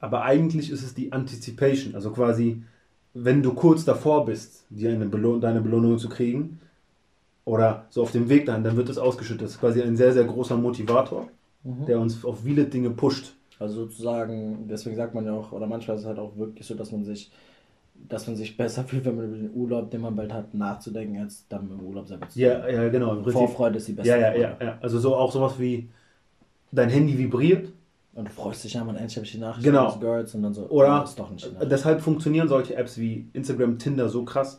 [0.00, 2.62] aber eigentlich ist es die Anticipation, also quasi,
[3.14, 6.60] wenn du kurz davor bist, dir eine Belohn deine Belohnung zu kriegen
[7.44, 9.42] oder so auf dem Weg dahin, dann wird es ausgeschüttet.
[9.42, 11.28] Das ist quasi ein sehr, sehr großer Motivator,
[11.64, 11.86] mhm.
[11.86, 13.34] der uns auf viele Dinge pusht.
[13.58, 16.74] Also sozusagen, deswegen sagt man ja auch, oder manchmal ist es halt auch wirklich so,
[16.74, 17.32] dass man sich
[18.08, 21.20] dass man sich besser fühlt, wenn man über den Urlaub, den man bald hat, nachzudenken,
[21.20, 23.12] als dann im Urlaub selber zu Ja, ja, genau.
[23.12, 24.10] Im Prinzip, Vorfreude ist die beste.
[24.10, 24.78] Ja, ja, ja, ja.
[24.80, 25.88] Also so auch sowas wie
[26.72, 27.72] dein Handy vibriert.
[28.14, 29.96] Und du freust dich ja, man endlich habe ich die Nachricht genau.
[29.98, 33.78] Girls und dann so, Oder oh, ist doch nicht deshalb funktionieren solche Apps wie Instagram,
[33.78, 34.58] Tinder so krass.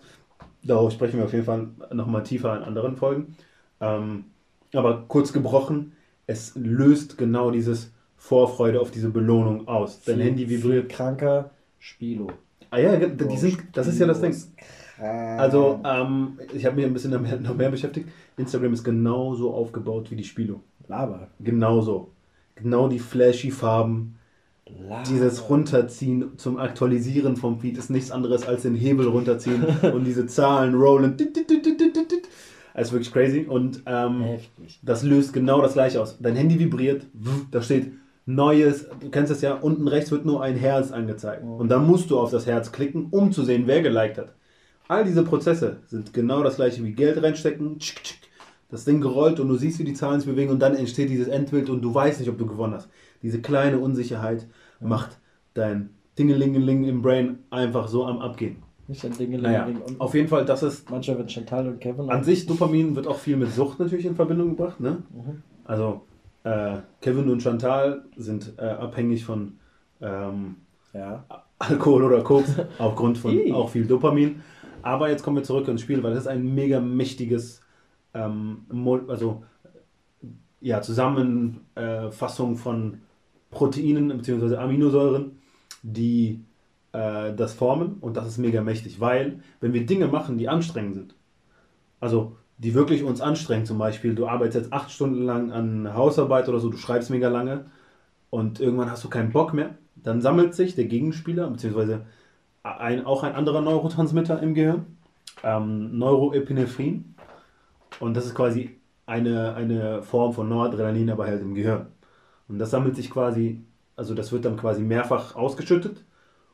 [0.63, 3.35] Darauf sprechen wir auf jeden Fall nochmal tiefer in anderen Folgen.
[3.81, 4.25] Ähm,
[4.73, 5.93] aber kurz gebrochen,
[6.27, 10.01] es löst genau dieses Vorfreude auf diese Belohnung aus.
[10.03, 10.89] Dein viel, Handy vibriert.
[10.89, 12.27] Kranker Spielo.
[12.71, 14.35] Ah ja, die sind, das ist ja das Ding.
[15.01, 18.09] Also, ähm, ich habe mich ein bisschen noch mehr, noch mehr beschäftigt.
[18.37, 20.61] Instagram ist genauso aufgebaut wie die Spielo.
[20.87, 21.29] Laber.
[21.39, 22.11] Genauso.
[22.55, 24.17] Genau die flashy Farben.
[24.65, 25.03] Laber.
[25.07, 30.27] Dieses Runterziehen zum Aktualisieren vom Feed ist nichts anderes als den Hebel runterziehen und diese
[30.27, 31.15] Zahlen rollen.
[32.73, 33.45] Das ist wirklich crazy.
[33.47, 34.39] Und ähm,
[34.81, 36.17] das löst genau das gleiche aus.
[36.19, 37.05] Dein Handy vibriert,
[37.51, 37.93] da steht
[38.29, 41.43] neues, du kennst es ja, unten rechts wird nur ein Herz angezeigt.
[41.43, 44.33] Und dann musst du auf das Herz klicken, um zu sehen, wer geliked hat.
[44.87, 47.79] All diese Prozesse sind genau das gleiche wie Geld reinstecken,
[48.69, 51.27] das Ding gerollt und du siehst, wie die Zahlen sich bewegen und dann entsteht dieses
[51.27, 52.89] Endbild und du weißt nicht, ob du gewonnen hast.
[53.21, 54.47] Diese kleine Unsicherheit
[54.79, 55.17] macht
[55.53, 58.57] dein Dingelingeling im Brain einfach so am Abgehen.
[58.87, 59.73] Nicht ein Dingelingeling.
[59.73, 60.89] Naja, auf jeden Fall, das ist.
[60.89, 62.09] Manchmal wird Chantal und Kevin.
[62.09, 64.79] An sich, Dopamin wird auch viel mit Sucht natürlich in Verbindung gebracht.
[64.79, 65.03] Ne?
[65.13, 65.43] Mhm.
[65.63, 66.01] Also,
[66.43, 69.57] äh, Kevin und Chantal sind äh, abhängig von
[70.01, 70.57] ähm,
[70.93, 71.25] ja.
[71.59, 74.41] Alkohol oder Koks, aufgrund von auch viel Dopamin.
[74.81, 77.61] Aber jetzt kommen wir zurück ins Spiel, weil das ist ein mega mächtiges,
[78.13, 78.65] ähm,
[79.07, 79.43] also
[80.61, 83.01] ja, Zusammenfassung von
[83.51, 84.55] Proteinen bzw.
[84.55, 85.39] Aminosäuren,
[85.83, 86.43] die
[86.93, 90.95] äh, das formen und das ist mega mächtig, weil wenn wir Dinge machen, die anstrengend
[90.95, 91.15] sind,
[91.99, 93.65] also die wirklich uns anstrengen.
[93.65, 97.29] Zum Beispiel, du arbeitest jetzt acht Stunden lang an Hausarbeit oder so, du schreibst mega
[97.29, 97.65] lange
[98.29, 99.75] und irgendwann hast du keinen Bock mehr.
[99.95, 102.05] Dann sammelt sich der Gegenspieler, beziehungsweise
[102.63, 104.97] ein, auch ein anderer Neurotransmitter im Gehirn,
[105.43, 107.15] ähm, Neuroepinephrin.
[108.01, 111.87] Und das ist quasi eine, eine Form von Noradrenalin, aber halt im Gehirn.
[112.49, 113.63] Und das sammelt sich quasi,
[113.95, 116.03] also das wird dann quasi mehrfach ausgeschüttet.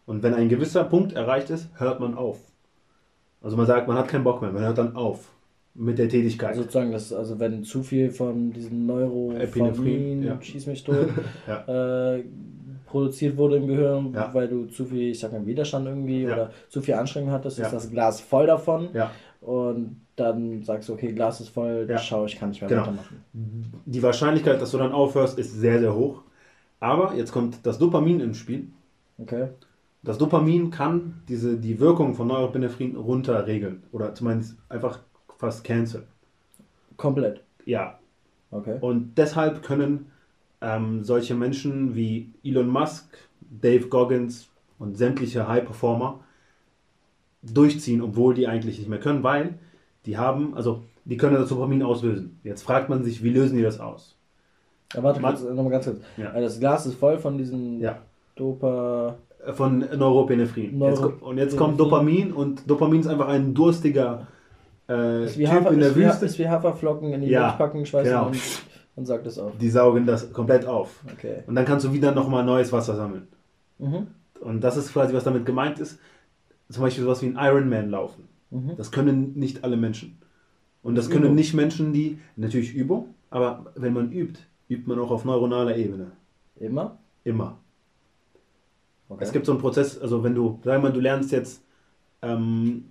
[0.06, 2.40] Und wenn ein gewisser Punkt erreicht ist, hört man auf.
[3.42, 5.35] Also man sagt, man hat keinen Bock mehr, man hört dann auf
[5.76, 6.56] mit der Tätigkeit.
[6.56, 10.42] Sozusagen, das, also wenn zu viel von diesem Neuroepinephrin, ja.
[10.42, 11.10] schieß mich tot,
[11.48, 12.14] ja.
[12.16, 12.24] äh,
[12.86, 14.34] produziert wurde im Gehirn, Ja.
[14.34, 17.72] weil du zu viel, ich sag mal, Widerstand irgendwie oder zu viel Anstrengung hattest, ist
[17.74, 18.90] das Glas voll davon
[19.42, 21.98] und dann sagst du, okay, Glas ist voll, Ja.
[21.98, 22.82] schau, ich kann nicht mehr Genau.
[22.84, 23.22] weitermachen.
[23.86, 26.22] Die Wahrscheinlichkeit, dass du dann aufhörst, ist sehr, sehr hoch.
[26.80, 28.68] Aber jetzt kommt das Dopamin ins Spiel.
[29.18, 29.48] Okay.
[30.04, 35.00] Das Dopamin kann diese, die Wirkung von Neuropinephrin runterregeln oder zumindest einfach
[35.38, 36.04] fast canceln.
[36.98, 37.42] Komplett.
[37.66, 38.00] Ja,
[38.52, 38.78] Okay.
[38.80, 40.12] und deshalb können
[40.62, 44.48] ähm, solche Menschen wie Elon Musk, Dave Goggins
[44.80, 46.20] und sämtliche High-Performer
[47.44, 49.56] durchziehen, obwohl die eigentlich nicht mehr können, weil
[50.06, 52.40] die haben, also die können das Dopamin auslösen.
[52.44, 54.16] Jetzt fragt man sich, wie lösen die das aus?
[54.94, 55.98] Ja, warte, Man- kurz, nochmal ganz kurz.
[56.18, 56.34] Ja.
[56.34, 58.00] Äh, Das Glas ist voll von diesen Ja,
[58.36, 59.16] Dopa.
[59.54, 60.78] von Neuropinephrin.
[60.78, 64.28] Neuro- jetzt, und jetzt kommt Dopamin und Dopamin ist einfach ein durstiger
[64.88, 66.26] äh, wie, Typ Hafer, in der ist, wie, Wüste.
[66.26, 68.28] ist wie Haferflocken in die Ja, Milch packen, schweißen genau.
[68.28, 68.38] und,
[68.96, 69.58] und sagt es auf.
[69.58, 71.02] Die saugen das komplett auf.
[71.14, 71.44] Okay.
[71.48, 73.28] Und dann kannst du wieder nochmal neues Wasser sammeln.
[73.80, 74.08] Mhm.
[74.42, 76.00] Und das ist quasi, was damit gemeint ist.
[76.70, 78.28] Zum Beispiel sowas wie ein Ironman laufen.
[78.52, 78.74] Mhm.
[78.78, 80.18] Das können nicht alle Menschen.
[80.84, 81.22] Und das Übung.
[81.22, 85.76] können nicht Menschen, die, natürlich Übung, aber wenn man übt, übt man auch auf neuronaler
[85.76, 86.12] Ebene.
[86.58, 87.00] Immer?
[87.24, 87.58] Immer.
[89.10, 89.24] Okay.
[89.24, 91.64] Es gibt so einen Prozess, also wenn du, sagen wir mal, du lernst jetzt
[92.22, 92.86] ähm,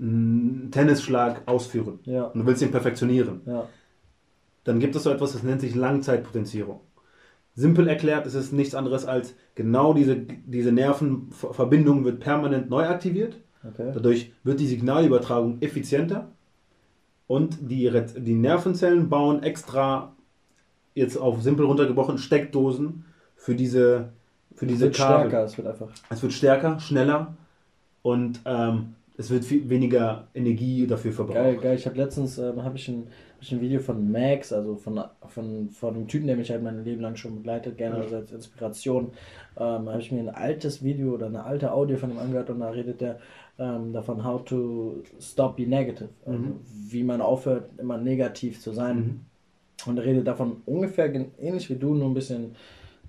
[0.00, 2.24] einen Tennisschlag ausführen Ja.
[2.24, 3.66] und du willst ihn perfektionieren, Ja.
[4.64, 6.80] dann gibt es so etwas, das nennt sich Langzeitpotenzierung.
[7.54, 13.36] Simpel erklärt ist es nichts anderes als genau diese, diese Nervenverbindung wird permanent neu aktiviert.
[13.68, 13.90] Okay.
[13.92, 16.28] Dadurch wird die Signalübertragung effizienter
[17.26, 20.14] und die, die Nervenzellen bauen extra,
[20.94, 24.10] jetzt auf simpel runtergebrochen, Steckdosen für diese,
[24.54, 25.28] für Es diese wird Kabel.
[25.28, 25.88] stärker, es wird einfach.
[26.10, 27.34] Es wird stärker, schneller
[28.02, 31.36] und ähm, es wird viel weniger Energie dafür verbraucht.
[31.36, 31.76] Geil, geil.
[31.76, 35.00] Ich habe letztens ähm, hab ich ein, hab ich ein Video von Max, also von,
[35.26, 38.02] von, von einem Typen, der mich halt mein Leben lang schon begleitet, gerne Ja.
[38.04, 39.10] also als Inspiration.
[39.58, 42.60] Ähm, habe ich mir ein altes Video oder eine alte Audio von ihm angehört und
[42.60, 43.18] da redet der
[43.58, 46.08] ähm, davon, how to stop be negative.
[46.24, 46.60] Also, Mhm.
[46.88, 48.96] wie man aufhört, immer negativ zu sein.
[48.96, 49.20] Mhm.
[49.86, 52.54] Und er redet davon ungefähr ähnlich wie du, nur ein bisschen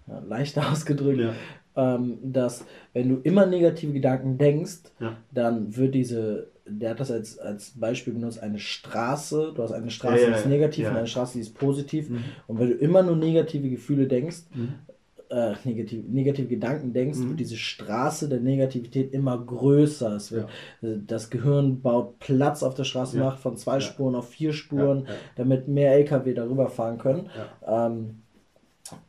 [0.07, 1.33] ja, leichter ausgedrückt, Ja.
[1.79, 5.15] Ähm, dass wenn du immer negative Gedanken denkst, Ja.
[5.31, 9.89] dann wird diese, der hat das als, als Beispiel benutzt, eine Straße, du hast eine
[9.91, 10.49] Straße, Ja, ja, die ist ja.
[10.49, 10.91] negativ Ja.
[10.91, 12.09] und eine Straße, die ist positiv.
[12.09, 12.23] Mhm.
[12.47, 14.73] Und wenn du immer nur negative Gefühle denkst, Mhm.
[15.31, 17.29] äh, negative, negative Gedanken denkst, Mhm.
[17.29, 20.15] wird diese Straße der Negativität immer größer.
[20.15, 20.49] Es wird,
[20.81, 23.25] äh, Das Gehirn baut Platz auf der Straße Ja.
[23.25, 23.81] nach von zwei Ja.
[23.81, 25.15] Spuren auf vier Spuren, Ja, ja.
[25.37, 27.29] damit mehr LKW darüber fahren können.
[27.37, 27.87] Ja.
[27.87, 28.21] Ähm,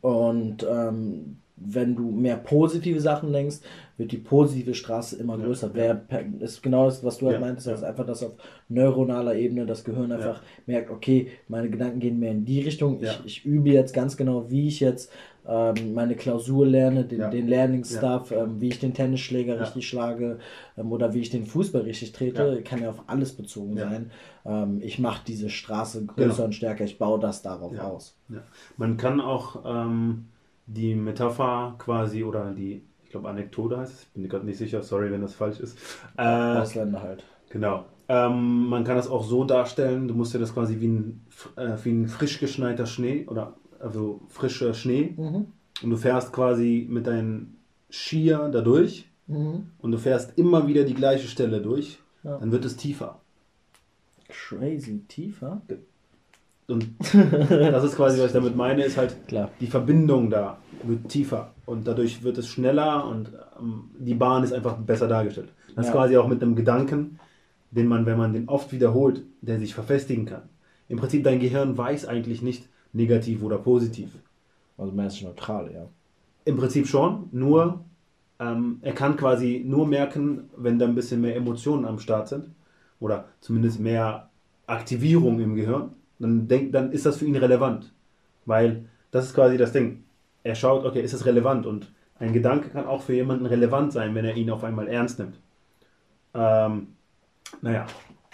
[0.01, 3.57] und ähm, wenn du mehr positive Sachen denkst,
[3.97, 5.71] wird die positive Straße immer Ja, größer.
[5.75, 6.01] ja.
[6.09, 7.73] Wer, ist genau das, was du halt Ja, meintest, ja.
[7.73, 8.31] dass einfach das auf
[8.69, 12.99] neuronaler Ebene das Gehirn einfach merkt, okay, meine Gedanken gehen mehr in die Richtung.
[13.01, 15.11] Ich, ich übe jetzt ganz genau, wie ich jetzt
[15.47, 20.39] ähm, meine Klausur lerne, den, den Learning-Stuff, ähm, wie ich den Tennisschläger richtig schlage
[20.77, 24.11] ähm, oder wie ich den Fußball richtig trete, kann ja auf alles bezogen sein.
[24.45, 26.45] Ähm, ich mache diese Straße größer Genau.
[26.45, 28.15] und stärker, ich baue das darauf aus.
[28.77, 30.25] Man kann auch ähm,
[30.73, 34.57] die Metapher quasi oder die, ich glaube Anekdote heißt es, ich bin mir gerade nicht
[34.57, 35.77] sicher, sorry, wenn das falsch ist.
[36.17, 37.23] Äh, Ausländer halt.
[37.49, 37.85] genau.
[38.07, 41.75] Ähm, man kann das auch so darstellen, du musst dir das quasi wie ein, äh,
[41.83, 45.47] wie ein frisch geschneiter Schnee oder also frischer Schnee Mhm.
[45.81, 47.57] und du fährst quasi mit deinen
[47.89, 49.67] Skier da durch Mhm.
[49.79, 52.37] und du fährst immer wieder die gleiche Stelle durch, Ja.
[52.37, 53.19] dann wird es tiefer.
[54.27, 55.61] Crazy tiefer.
[56.71, 59.49] Und das ist quasi, was ich damit meine, ist halt Klar.
[59.59, 64.53] die Verbindung da wird tiefer und dadurch wird es schneller und ähm, die Bahn ist
[64.53, 65.49] einfach besser dargestellt.
[65.75, 65.99] Das ist Ja.
[65.99, 67.19] quasi auch mit einem Gedanken,
[67.71, 70.43] den man, wenn man den oft wiederholt, der sich verfestigen kann.
[70.89, 74.09] Im Prinzip dein Gehirn weiß eigentlich nicht negativ oder positiv.
[74.77, 75.85] Also ist neutral, ja.
[76.43, 77.81] Im Prinzip schon, nur
[78.39, 82.45] ähm, er kann quasi nur merken, wenn da ein bisschen mehr Emotionen am Start sind
[82.99, 84.29] oder zumindest mehr
[84.65, 87.93] Aktivierung im Gehirn, dann, denk, dann ist das für ihn relevant.
[88.45, 90.03] Weil das ist quasi das Ding.
[90.43, 91.65] Er schaut, okay, ist es relevant?
[91.65, 95.19] Und ein Gedanke kann auch für jemanden relevant sein, wenn er ihn auf einmal ernst
[95.19, 95.39] nimmt.
[96.33, 96.87] Ähm,
[97.61, 97.85] naja,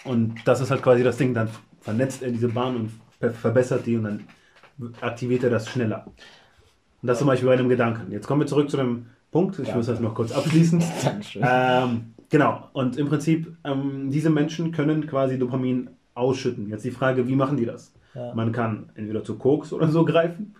[0.04, 1.34] und das ist halt quasi das Ding.
[1.34, 1.48] Dann
[1.80, 4.24] vernetzt er diese Bahn und ver verbessert die und dann
[5.00, 6.04] aktiviert er das schneller.
[6.06, 8.12] Und das zum Beispiel bei einem Gedanken.
[8.12, 9.58] Jetzt kommen wir zurück zu dem Punkt.
[9.58, 10.82] Ich muss das noch kurz abschließen.
[11.04, 11.42] Dankeschön.
[11.46, 12.68] Ähm, genau.
[12.72, 16.68] Und im Prinzip, ähm, diese Menschen können quasi Dopamin ausschütten.
[16.68, 17.92] Jetzt die Frage, wie machen die das?
[18.14, 18.34] Ja.
[18.34, 20.54] Man kann entweder zu Koks oder so greifen,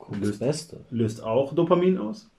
[0.00, 0.80] Cool, das Beste.
[0.90, 2.30] löst auch Dopamin aus.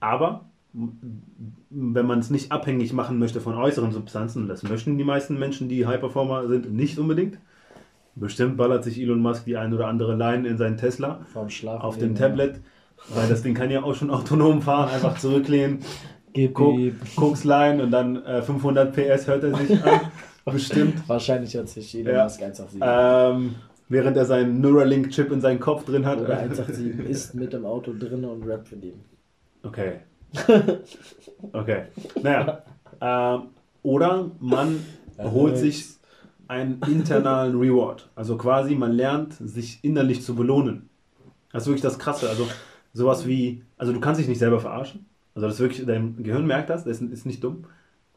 [0.00, 5.38] Aber wenn man es nicht abhängig machen möchte von äußeren Substanzen, das möchten die meisten
[5.38, 7.38] Menschen, die High-Performer sind, nicht unbedingt.
[8.14, 12.14] Bestimmt ballert sich Elon Musk die ein oder andere Line in seinen Tesla auf dem
[12.14, 12.28] gehen, ja.
[12.28, 12.60] Tablet.
[13.08, 15.80] Weil das Ding kann ja auch schon autonom fahren, einfach zurücklehnen,
[17.16, 20.00] Koksline und dann äh, 500 PS hört er sich an.
[20.52, 21.02] Bestimmt.
[21.08, 22.24] Wahrscheinlich hört sich Elon ja.
[22.24, 23.54] Musk 187 ähm,
[23.88, 26.20] Während er seinen Neuralink-Chip in seinen Kopf drin hat.
[26.20, 29.04] Oder 187 ist mit dem Auto drin und rappt für ihn.
[29.62, 30.00] Okay.
[31.52, 31.84] Okay.
[32.22, 32.62] Naja.
[33.00, 33.48] Ähm,
[33.82, 34.84] oder man
[35.18, 35.86] holt sich
[36.48, 38.08] einen internalen Reward.
[38.14, 40.88] Also quasi, man lernt, sich innerlich zu belohnen.
[41.52, 42.28] Das ist wirklich das Krasse.
[42.28, 42.46] Also
[42.92, 45.06] sowas wie, also du kannst dich nicht selber verarschen.
[45.34, 47.64] Also das wirklich, dein Gehirn merkt das, das ist nicht dumm.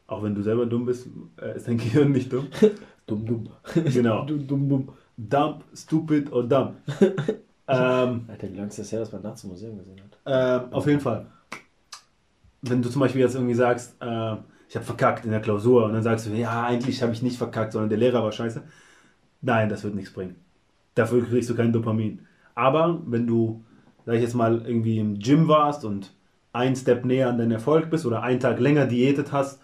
[0.09, 1.07] Auch wenn du selber dumm bist,
[1.39, 2.47] äh, ist dein Gehirn nicht dumm.
[3.05, 3.49] dumm, dumm.
[3.75, 4.25] Genau.
[4.25, 4.89] dumm, dumm, dumm.
[5.17, 6.75] Dumb, stupid or dumb.
[7.67, 10.63] ähm, Alter, wie lange ist das her, dass man nachts im Museum gesehen hat?
[10.65, 11.27] Ähm, auf jeden Fall.
[12.61, 14.35] Wenn du zum Beispiel jetzt irgendwie sagst, äh,
[14.67, 17.37] ich habe verkackt in der Klausur und dann sagst du, ja, eigentlich habe ich nicht
[17.37, 18.63] verkackt, sondern der Lehrer war scheiße.
[19.41, 20.35] Nein, das wird nichts bringen.
[20.95, 22.25] Dafür kriegst du kein Dopamin.
[22.55, 23.63] Aber wenn du,
[24.05, 26.13] sag ich jetzt mal, irgendwie im Gym warst und
[26.53, 29.61] ein Step näher an deinen Erfolg bist oder einen Tag länger diätet hast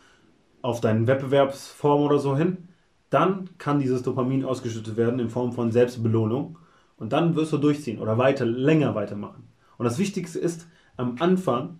[0.65, 2.69] auf deine Wettbewerbsform oder so hin,
[3.11, 6.57] dann kann dieses Dopamin ausgeschüttet werden in Form von Selbstbelohnung
[6.97, 9.43] und dann wirst du durchziehen oder weiter, länger weitermachen.
[9.77, 11.79] Und das Wichtigste ist, am Anfang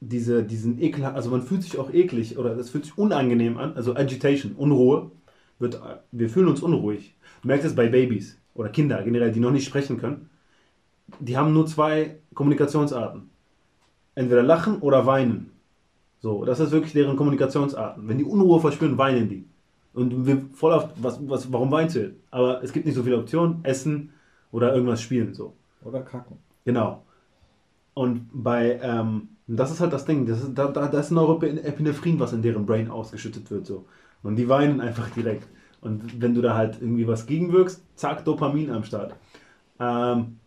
[0.00, 3.74] diese, diesen Ekel, also man fühlt sich auch eklig oder es fühlt sich unangenehm an,
[3.76, 5.12] also Agitation, Unruhe,
[5.60, 7.14] wird, wir fühlen uns unruhig.
[7.42, 10.28] Du merkst es bei Babys oder Kinder generell, die noch nicht sprechen können.
[11.20, 13.30] Die haben nur zwei Kommunikationsarten.
[14.16, 15.51] Entweder lachen oder weinen.
[16.22, 18.08] So, das ist wirklich deren Kommunikationsarten.
[18.08, 19.44] Wenn die Unruhe verspüren, weinen die.
[19.92, 22.14] Und wir voll auf, was, was, warum weinst du?
[22.30, 24.10] Aber es gibt nicht so viele Optionen, essen
[24.52, 25.34] oder irgendwas spielen.
[25.34, 25.52] So.
[25.84, 26.36] Oder kacken.
[26.64, 27.02] Genau.
[27.94, 32.20] Und bei, ähm, das ist halt das Ding, das ist, da, da, da ist Neuroepinephrin,
[32.20, 33.66] was in deren Brain ausgeschüttet wird.
[33.66, 33.84] So.
[34.22, 35.48] Und die weinen einfach direkt.
[35.80, 39.16] Und wenn du da halt irgendwie was gegenwirkst, zack, Dopamin am Start.
[39.80, 40.38] Ähm,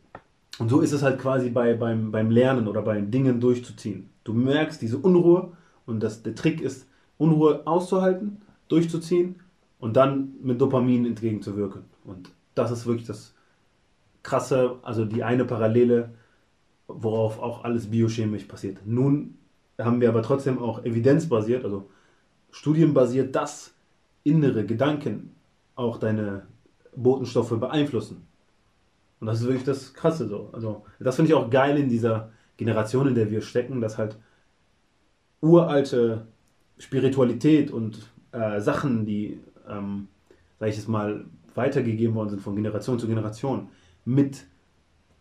[0.57, 4.09] und so ist es halt quasi bei, beim, beim Lernen oder bei Dingen durchzuziehen.
[4.23, 5.51] Du merkst diese Unruhe
[5.85, 9.35] und das, der Trick ist, Unruhe auszuhalten, durchzuziehen
[9.79, 11.83] und dann mit Dopamin entgegenzuwirken.
[12.03, 13.33] Und das ist wirklich das
[14.23, 16.09] Krasse, also die eine Parallele
[16.87, 18.79] worauf auch alles biochemisch passiert.
[18.85, 19.37] Nun
[19.77, 21.89] haben wir aber trotzdem auch evidenzbasiert, also
[22.51, 23.73] studienbasiert, dass
[24.23, 25.31] innere Gedanken
[25.75, 26.43] auch deine
[26.95, 28.25] Botenstoffe beeinflussen.
[29.19, 30.49] Und das ist wirklich das Krasse so.
[30.53, 34.17] Also das finde ich auch geil in dieser Generation, in der wir stecken, dass halt
[35.45, 36.25] uralte
[36.77, 37.99] Spiritualität und
[38.31, 40.07] äh, Sachen, die, ähm,
[40.59, 43.69] sag ich es mal, weitergegeben worden sind von Generation zu Generation,
[44.03, 44.45] mit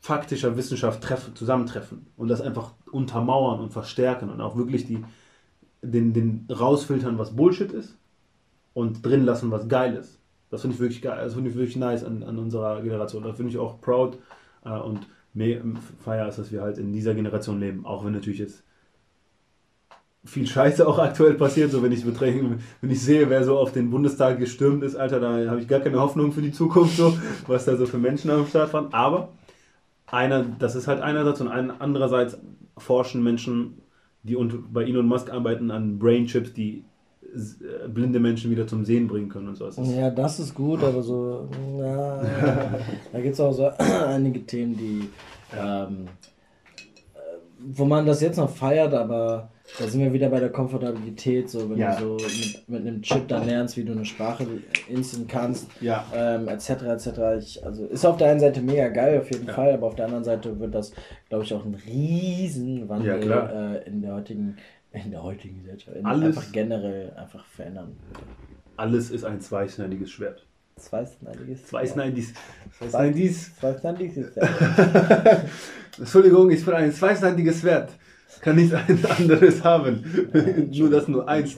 [0.01, 5.05] faktischer Wissenschaft treffen, zusammentreffen und das einfach untermauern und verstärken und auch wirklich die,
[5.83, 7.97] den, den rausfiltern, was Bullshit ist
[8.75, 10.19] und drin lassen, was geil ist.
[10.51, 13.23] Das finde ich wirklich geil, das finde ich wirklich nice an, an unserer Generation.
[13.23, 14.19] Da finde ich auch proud
[14.65, 15.07] äh, und
[15.99, 18.63] feier ist, dass wir halt in dieser Generation leben, auch wenn natürlich jetzt
[20.25, 23.91] viel Scheiße auch aktuell passiert, so wenn ich wenn ich sehe, wer so auf den
[23.91, 27.67] Bundestag gestürmt ist, Alter, da habe ich gar keine Hoffnung für die Zukunft, so, was
[27.67, 28.93] da so für Menschen am Start waren.
[28.93, 29.29] Aber
[30.07, 32.39] einer, das ist halt einerseits und ein, andererseits
[32.79, 33.83] forschen Menschen,
[34.23, 36.85] die und bei Elon Musk arbeiten an Brainchips, die
[37.35, 39.67] äh, blinde Menschen wieder zum Sehen bringen können und so.
[39.67, 42.23] Das ja, das ist gut, aber so, na,
[43.13, 43.69] da gibt es auch so
[44.07, 45.11] einige Themen, die,
[45.55, 46.07] ähm,
[47.15, 47.19] äh,
[47.59, 51.71] wo man das jetzt noch feiert, aber da sind wir wieder bei der Komfortabilität, so
[51.71, 51.99] wenn ja.
[51.99, 54.47] du so mit, mit einem Chip dann lernst, wie du eine Sprache
[54.89, 56.05] instant kannst, ja.
[56.15, 56.71] ähm, etc.
[56.83, 57.09] etc.
[57.39, 59.55] Ich, also ist auf der einen Seite mega geil auf jeden ja.
[59.55, 60.93] Fall, aber auf der anderen Seite wird das,
[61.29, 64.59] glaube ich, auch ein Riesenwandel ja, äh, in der heutigen,
[64.93, 67.97] in der heutigen Gesellschaft, Alles, einfach generell einfach verändern.
[68.77, 70.47] Alles ist ein zweischneidiges Schwert.
[70.77, 71.67] Zweischneidiges?
[71.67, 72.35] Zweischneidiges.
[72.79, 73.55] Zweischneidiges.
[73.55, 74.37] Zweischneidiges.
[75.99, 77.91] Entschuldigung, ich bin ein zweischneidiges Schwert
[78.45, 80.05] kann nicht ein anderes haben.
[80.71, 81.57] nur das nur eins.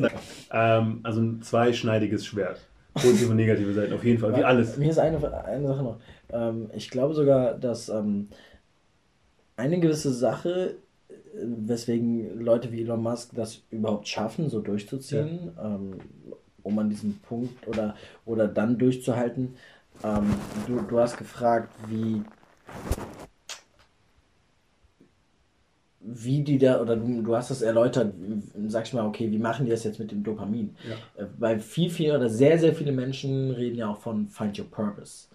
[0.53, 2.61] Ähm, also ein zweischneidiges Schwert.
[2.95, 4.79] Positive und negative Seiten, auf jeden Fall, wie alles.
[4.79, 5.99] Mir ist eine, eine Sache noch.
[6.33, 8.29] Ähm, ich glaube sogar, dass ähm,
[9.57, 10.77] eine gewisse Sache,
[11.35, 15.75] weswegen Leute wie Elon Musk das überhaupt schaffen, so durchzuziehen, ja.
[15.75, 15.99] ähm,
[16.63, 19.57] um an diesem Punkt oder, oder dann durchzuhalten.
[20.03, 20.33] Ähm,
[20.67, 22.23] du, du hast gefragt, wie
[26.09, 28.15] wie die da, oder du, du hast das erläutert,
[28.69, 30.77] sagst mal, okay, wie machen die das jetzt mit dem Dopamin?
[30.89, 31.23] Ja.
[31.23, 34.71] Äh, weil viel, viel oder sehr, sehr viele Menschen reden ja auch von Find Your
[34.71, 35.27] Purpose.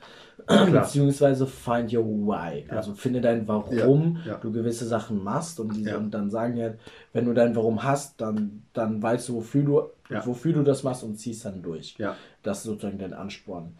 [0.71, 2.65] Beziehungsweise Find Your Why.
[2.67, 2.77] Ja.
[2.77, 4.37] Also finde dein Warum ja.
[4.37, 6.71] du gewisse Sachen machst und, diese, und dann sagen ja,
[7.13, 9.81] wenn du dein Warum hast, dann, dann weißt du, wofür du,
[10.25, 11.95] wofür du das machst und ziehst dann durch.
[12.43, 13.73] Das ist sozusagen dein Ansporn.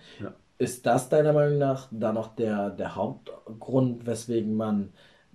[0.58, 4.90] Ist das deiner Meinung nach dann noch der, der Hauptgrund, weswegen man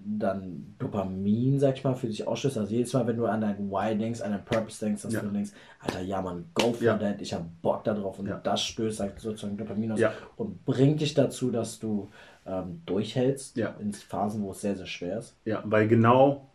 [0.09, 2.59] dann Dopamin, sag ich mal, für dich ausstößt.
[2.59, 5.21] Also jedes Mal, wenn du an dein Why denkst, an dein Purpose denkst, dass Ja.
[5.21, 5.51] du denkst,
[5.81, 6.97] Alter, ja man, go for Ja.
[6.97, 8.39] that, ich hab Bock da drauf und Ja.
[8.43, 10.01] das stößt halt sozusagen Dopamin aus
[10.37, 12.09] und bringt dich dazu, dass du
[12.47, 13.75] ähm, durchhältst Ja.
[13.81, 15.35] in Phasen, wo es sehr, sehr schwer ist.
[15.45, 16.49] Ja, weil genau,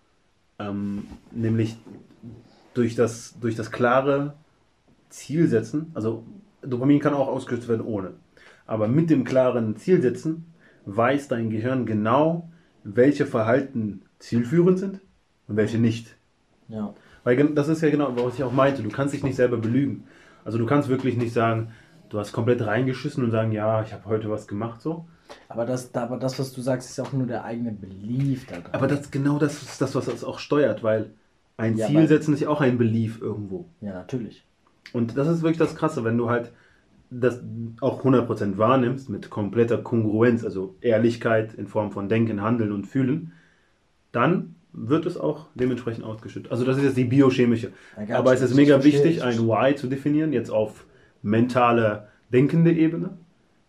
[0.58, 1.76] ähm, nämlich
[2.74, 4.36] durch das, durch das klare
[5.10, 6.24] Zielsetzen, also
[6.62, 8.14] Dopamin kann auch ausgelöst werden ohne,
[8.66, 10.54] aber mit dem klaren Zielsetzen
[10.86, 12.50] weiß dein Gehirn genau,
[12.84, 15.02] welche Verhalten zielführend sind
[15.48, 16.16] und welche nicht.
[16.68, 16.94] Ja.
[17.24, 20.06] Weil das ist ja genau, was ich auch meinte, du kannst dich nicht selber belügen.
[20.44, 21.72] Also du kannst wirklich nicht sagen,
[22.10, 25.06] du hast komplett reingeschissen und sagen, ja, ich habe heute was gemacht so.
[25.48, 28.72] Aber das, aber das, was du sagst, ist auch nur der eigene Belief da dran.
[28.74, 31.14] Aber das genau das ist das, was das auch steuert, weil
[31.58, 33.70] ein Ja, Ziel setzen ist ja auch ein Belief irgendwo.
[33.82, 34.46] ja, natürlich.
[34.94, 36.52] Und das ist wirklich das Krasse, wenn du halt
[37.12, 37.44] das
[37.82, 43.34] auch 100% wahrnimmst mit kompletter Kongruenz, also Ehrlichkeit in Form von Denken, Handeln und Fühlen,
[44.14, 46.52] dann wird es auch dementsprechend ausgeschüttet.
[46.52, 47.74] Also das ist jetzt die biochemische.
[48.10, 49.40] Aber es ist mega wichtig, ich ein.
[49.40, 50.86] Why zu definieren, jetzt auf
[51.22, 53.18] mentale, denkende Ebene.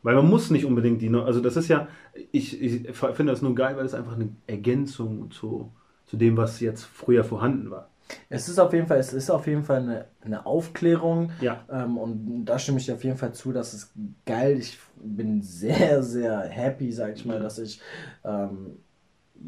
[0.05, 1.89] Weil man muss nicht unbedingt die, also das ist ja,
[2.33, 5.73] ich, ich finde das nur geil, weil es einfach eine Ergänzung zu,
[6.07, 7.92] zu dem, was jetzt früher vorhanden war.
[8.29, 11.31] Es ist auf jeden Fall, es ist auf jeden Fall eine, eine Aufklärung.
[11.41, 11.65] Ja.
[11.71, 13.93] Ähm, und da stimme ich dir auf jeden Fall zu, dass es
[14.27, 14.59] geil.
[14.59, 17.81] Ich bin sehr, sehr happy, sag ich mal, dass ich
[18.25, 18.79] ähm,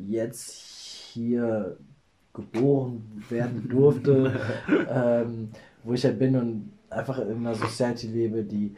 [0.08, 0.52] jetzt
[1.12, 1.76] hier
[2.32, 4.32] geboren werden durfte,
[4.90, 5.50] ähm,
[5.84, 8.74] wo ich halt bin und einfach in einer Society lebe, die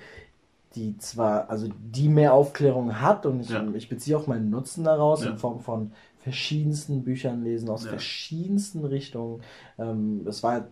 [0.74, 3.64] die zwar, also die mehr Aufklärung hat und ich, Ja.
[3.72, 5.30] ich beziehe auch meinen Nutzen daraus Ja.
[5.30, 5.92] in Form von
[6.26, 7.90] verschiedensten Büchern lesen aus Ja.
[7.90, 9.42] verschiedensten Richtungen.
[9.78, 10.66] Ähm, das war,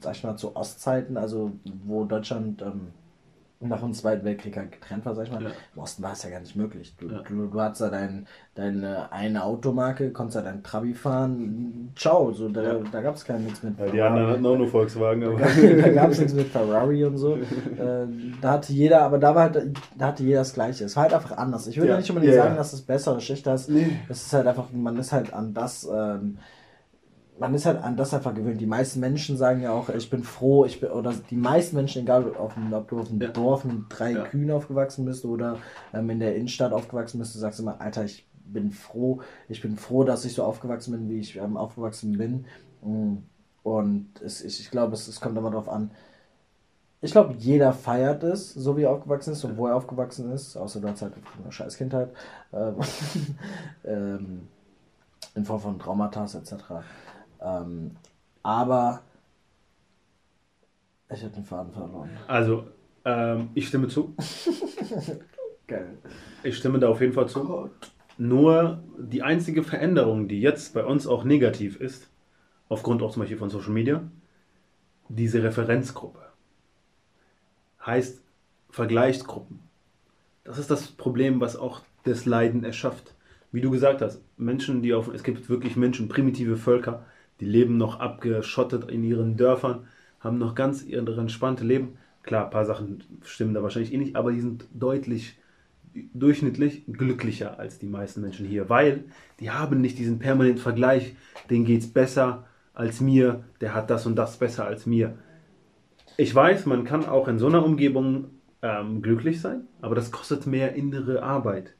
[0.00, 1.52] sag ich mal, zu Ostzeiten, also
[1.84, 2.88] wo Deutschland ähm,
[3.60, 5.42] nach dem Zweiten Weltkrieg halt getrennt war, sag ich mal.
[5.42, 5.50] Ja.
[5.74, 6.94] Im Osten war es ja gar nicht möglich.
[6.98, 7.22] Du, Ja.
[7.26, 11.90] du, du hattest da dein, deine eine Automarke, konntest da dein Trabi fahren.
[11.96, 12.74] Ciao, so, da, Ja.
[12.92, 13.78] da gab es kein nichts mit.
[13.78, 15.38] Weil die anderen hatten auch nur Volkswagen, aber.
[15.40, 17.36] da gab es nichts mit Ferrari und so.
[17.78, 18.06] Äh,
[18.40, 20.84] da hatte jeder, aber da war halt, da hatte jeder das Gleiche.
[20.84, 21.66] Es war halt einfach anders.
[21.66, 21.96] Ich würde Ja.
[21.98, 22.58] nicht unbedingt Ja, sagen, ja.
[22.58, 23.68] dass es besser oder schlechter ist.
[23.68, 23.96] Nee.
[24.08, 26.38] Es ist halt einfach, man ist halt an das, ähm,
[27.38, 28.60] man ist halt an das einfach gewöhnt.
[28.60, 32.02] Die meisten Menschen sagen ja auch, ich bin froh, ich bin, oder die meisten Menschen,
[32.02, 33.28] egal ob, dem- ob du auf einem Ja.
[33.28, 34.24] Dorf mit drei Ja.
[34.24, 35.58] Kühen aufgewachsen bist oder
[35.92, 39.76] ähm, in der Innenstadt aufgewachsen bist, du sagst immer, Alter, ich bin froh, ich bin
[39.76, 42.44] froh, dass ich so aufgewachsen bin, wie ich ähm, aufgewachsen bin.
[42.82, 43.16] Mm.
[43.62, 45.90] Und es, ich, ich glaube, es, es kommt immer darauf an,
[47.02, 50.56] ich glaube, jeder feiert es, so wie er aufgewachsen ist und wo er aufgewachsen ist,
[50.56, 51.12] außer du hast halt
[51.42, 52.10] eine scheiß Kindheit.
[52.52, 52.76] Ähm,
[53.84, 54.48] ähm,
[55.34, 56.54] in Form von Traumata etc.
[57.40, 57.96] Ähm,
[58.42, 59.02] aber
[61.08, 62.10] ich habe den Faden verloren.
[62.26, 62.66] Also,
[63.04, 64.14] ähm, ich stimme zu.
[65.66, 65.98] Geil.
[66.42, 67.70] Ich stimme da auf jeden Fall zu.
[68.18, 72.08] Nur die einzige Veränderung, die jetzt bei uns auch negativ ist,
[72.68, 74.02] aufgrund auch zum Beispiel von Social Media,
[75.08, 76.20] diese Referenzgruppe.
[77.84, 78.22] Heißt
[78.70, 79.60] Vergleichsgruppen.
[80.44, 83.14] Das ist das Problem, was auch das Leiden erschafft.
[83.52, 87.04] Wie du gesagt hast, Menschen, die auf, es gibt wirklich Menschen, primitive Völker,
[87.40, 89.86] die leben noch abgeschottet in ihren Dörfern,
[90.20, 91.98] haben noch ganz ihr entspannte Leben.
[92.22, 95.38] Klar, ein paar Sachen stimmen da wahrscheinlich eh nicht, aber die sind deutlich
[96.12, 99.04] durchschnittlich glücklicher als die meisten Menschen hier, weil
[99.40, 101.16] die haben nicht diesen permanenten Vergleich,
[101.48, 105.16] denen geht's besser als mir, der hat das und das besser als mir.
[106.18, 108.26] Ich weiß, man kann auch in so einer Umgebung
[108.62, 111.74] ähm, glücklich sein, aber das kostet mehr innere Arbeit.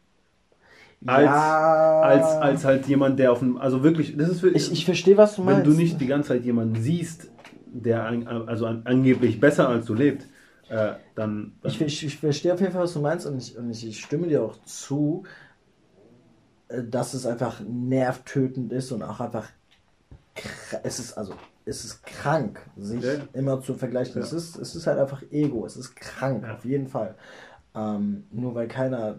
[1.07, 2.01] Als, Ja.
[2.03, 5.17] als, als halt jemand, der auf dem, also wirklich, das ist für, Ich, ich verstehe,
[5.17, 5.67] was du wenn meinst.
[5.71, 7.29] du nicht die ganze Zeit jemanden siehst,
[7.67, 10.23] der an, also an, angeblich besser als du lebt,
[10.69, 13.57] äh, dann, dann Ich, ich, ich verstehe auf jeden Fall, was du meinst und ich,
[13.57, 15.25] und ich, ich stimme dir auch zu,
[16.69, 19.49] äh, dass es einfach nervtötend ist und auch einfach
[20.83, 21.35] es ist also
[21.65, 24.23] es ist krank, sich Ja, immer zu vergleichen.
[24.23, 24.39] Es, Ja.
[24.39, 26.55] ist, es ist halt einfach Ego, es ist krank, Ja.
[26.55, 27.17] auf jeden Fall.
[27.75, 29.17] Ähm, nur weil keiner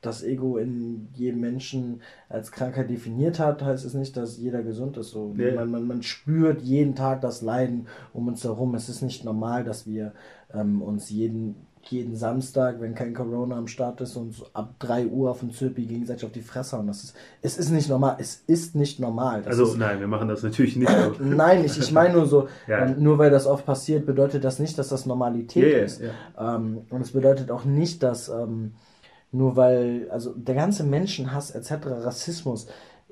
[0.00, 4.96] das Ego in jedem Menschen als Krankheit definiert hat, heißt es nicht, dass jeder gesund
[4.96, 5.10] ist.
[5.10, 5.54] So, Ja.
[5.54, 8.74] man, man, man spürt jeden Tag das Leiden um uns herum.
[8.74, 10.12] Es ist nicht normal, dass wir
[10.54, 15.30] ähm, uns jeden, jeden Samstag, wenn kein Corona am Start ist, uns ab 3 Uhr
[15.30, 16.86] auf dem Zirpi gegenseitig auf die Fresse hauen.
[16.86, 18.16] Das ist, es ist nicht normal.
[18.18, 19.38] Es ist nicht normal.
[19.42, 20.90] Das also ist, nein, wir machen das natürlich nicht.
[21.20, 22.86] Nein, ich, ich meine nur so, Ja.
[22.86, 26.00] ähm, nur weil das oft passiert, bedeutet das nicht, dass das Normalität ja, ist.
[26.00, 26.56] ja.
[26.56, 28.72] Ähm, und es bedeutet auch nicht, dass ähm,
[29.32, 32.66] nur weil, also der ganze Menschenhass etc., Rassismus,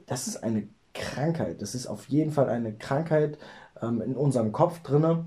[0.06, 1.62] das ist eine Krankheit.
[1.62, 3.38] Das ist auf jeden Fall eine Krankheit
[3.80, 5.24] ähm, in unserem Kopf drinne.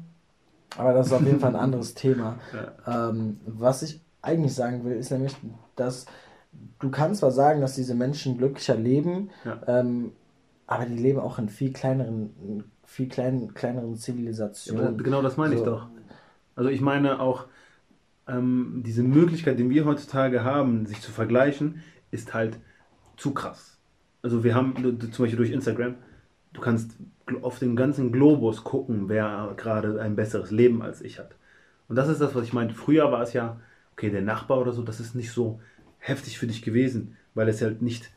[0.78, 2.40] Aber das ist auf jeden Fall ein anderes Thema.
[2.88, 5.36] Ähm, was ich eigentlich sagen will, ist nämlich,
[5.76, 6.06] dass
[6.80, 9.62] du kannst zwar sagen, dass diese Menschen glücklicher leben, Ja.
[9.68, 10.12] ähm,
[10.68, 14.88] aber die leben auch in viel kleineren, viel klein, kleineren Ja, Zivilisationen.
[14.88, 15.66] aber genau das meine ich So.
[15.66, 15.88] doch.
[16.56, 17.46] Also ich meine auch,
[18.28, 22.60] ähm, diese Möglichkeit, die wir heutzutage haben, sich zu vergleichen, ist halt
[23.18, 23.80] zu krass.
[24.22, 24.76] Also wir haben
[25.12, 25.96] zum Beispiel durch Instagram,
[26.54, 26.98] du kannst
[27.42, 31.36] auf den ganzen Globus gucken, wer gerade ein besseres Leben als ich hat.
[31.88, 32.76] Und das ist das, was ich meinte.
[32.76, 33.60] Früher war es ja,
[33.94, 35.60] okay, der Nachbar oder so, das ist nicht so
[35.98, 38.12] heftig für dich gewesen, weil es halt nicht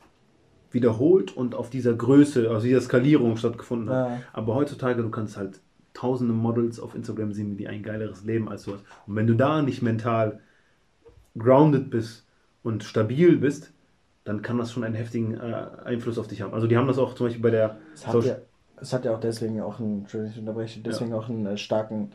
[0.70, 4.08] wiederholt und auf dieser Größe, auf dieser Skalierung stattgefunden hat.
[4.08, 4.20] Ja.
[4.32, 5.60] Aber heutzutage, du kannst halt
[5.94, 8.84] tausende Models auf Instagram sehen, die ein geileres Leben als du hast.
[9.06, 10.40] Und wenn du da nicht mental
[11.38, 12.26] grounded bist
[12.62, 13.72] und stabil bist,
[14.24, 16.54] dann kann das schon einen heftigen äh, Einfluss auf dich haben.
[16.54, 19.04] Also die haben das auch zum Beispiel bei der Es hat, Social- ja, es hat
[19.04, 20.06] ja auch deswegen auch einen,
[20.84, 22.10] deswegen auch einen äh, starken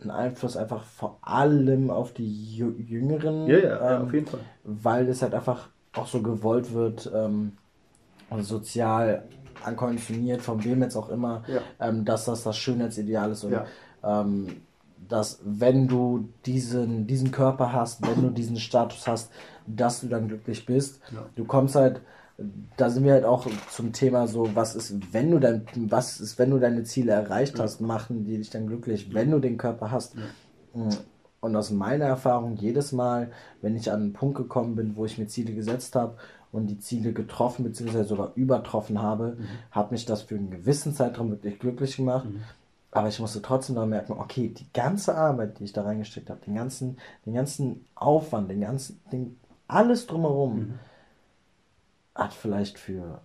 [0.00, 2.26] einen Einfluss einfach vor allem auf die
[2.58, 4.40] Jü- Jüngeren, Ja, ja, ja, ähm, auf jeden Fall.
[4.64, 7.52] weil es halt einfach auch so gewollt wird, ähm,
[8.40, 9.24] sozial
[9.64, 11.60] ankonditioniert, von wem jetzt auch immer, Ja.
[11.80, 13.64] ähm, dass das das Schönheitsideal ist und Ja.
[14.04, 14.62] ähm,
[15.08, 19.32] dass wenn du diesen, diesen Körper hast, wenn du diesen Status hast,
[19.66, 21.00] dass du dann glücklich bist.
[21.12, 21.26] Ja.
[21.34, 22.00] Du kommst halt,
[22.76, 26.38] da sind wir halt auch zum Thema so, was ist, wenn du dein, was ist,
[26.38, 29.90] wenn du deine Ziele erreicht hast, machen die dich dann glücklich, wenn du den Körper
[29.90, 30.14] hast.
[31.40, 33.30] Und aus meiner Erfahrung, jedes Mal,
[33.62, 36.16] wenn ich an einen Punkt gekommen bin, wo ich mir Ziele gesetzt habe
[36.52, 38.02] und die Ziele getroffen bzw.
[38.04, 39.36] sogar übertroffen habe,
[39.70, 42.26] hat mich das für einen gewissen Zeitraum wirklich glücklich gemacht.
[42.92, 46.40] Aber ich musste trotzdem dann merken, okay, die ganze Arbeit, die ich da reingesteckt habe,
[46.44, 49.38] den ganzen, den ganzen Aufwand, den ganzen, den,
[49.68, 50.74] alles drumherum,
[52.14, 53.20] hat vielleicht für,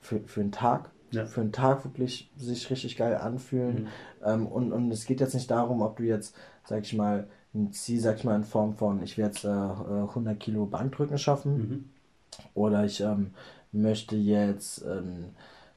[0.00, 1.24] für, für einen Tag, Ja.
[1.24, 3.84] für einen Tag wirklich sich richtig geil anfühlen.
[3.84, 3.88] Mhm.
[4.24, 7.72] Ähm, und, und es geht jetzt nicht darum, ob du jetzt, sag ich mal, ein
[7.72, 11.16] Ziel, sag ich mal, in Form von, ich werde jetzt äh, äh, 100 Kilo Bankdrücken
[11.16, 11.84] schaffen Mhm.
[12.54, 13.32] Oder ich ähm,
[13.72, 15.26] möchte jetzt, ähm,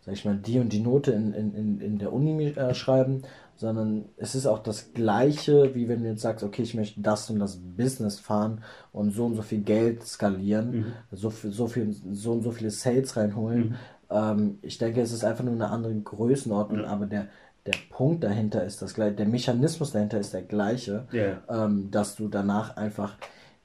[0.05, 3.23] sag ich mal, die und die Note in, in, in, in der Uni äh, schreiben,
[3.55, 7.29] sondern es ist auch das Gleiche, wie wenn du jetzt sagst, okay, ich möchte das
[7.29, 10.93] und das Business fahren und so und so viel Geld skalieren, Mhm.
[11.11, 13.75] so, so, viel, so und so viele Sales reinholen.
[14.09, 17.27] Ähm, ich denke, es ist einfach nur eine andere Größenordnung, aber der,
[17.65, 21.65] der Punkt dahinter ist das gleiche, der Mechanismus dahinter ist der gleiche Ja, ja.
[21.65, 23.17] ähm, dass du danach einfach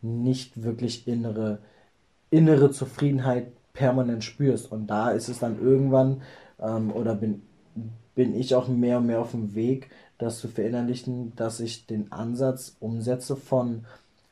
[0.03, 1.61] nicht wirklich innere,
[2.35, 4.71] innere Zufriedenheit permanent spürst.
[4.71, 6.23] Und da ist es dann irgendwann,
[6.61, 7.43] ähm, oder bin,
[8.15, 12.11] bin ich auch mehr und mehr auf dem Weg, das zu verinnerlichen, dass ich den
[12.13, 13.85] Ansatz umsetze von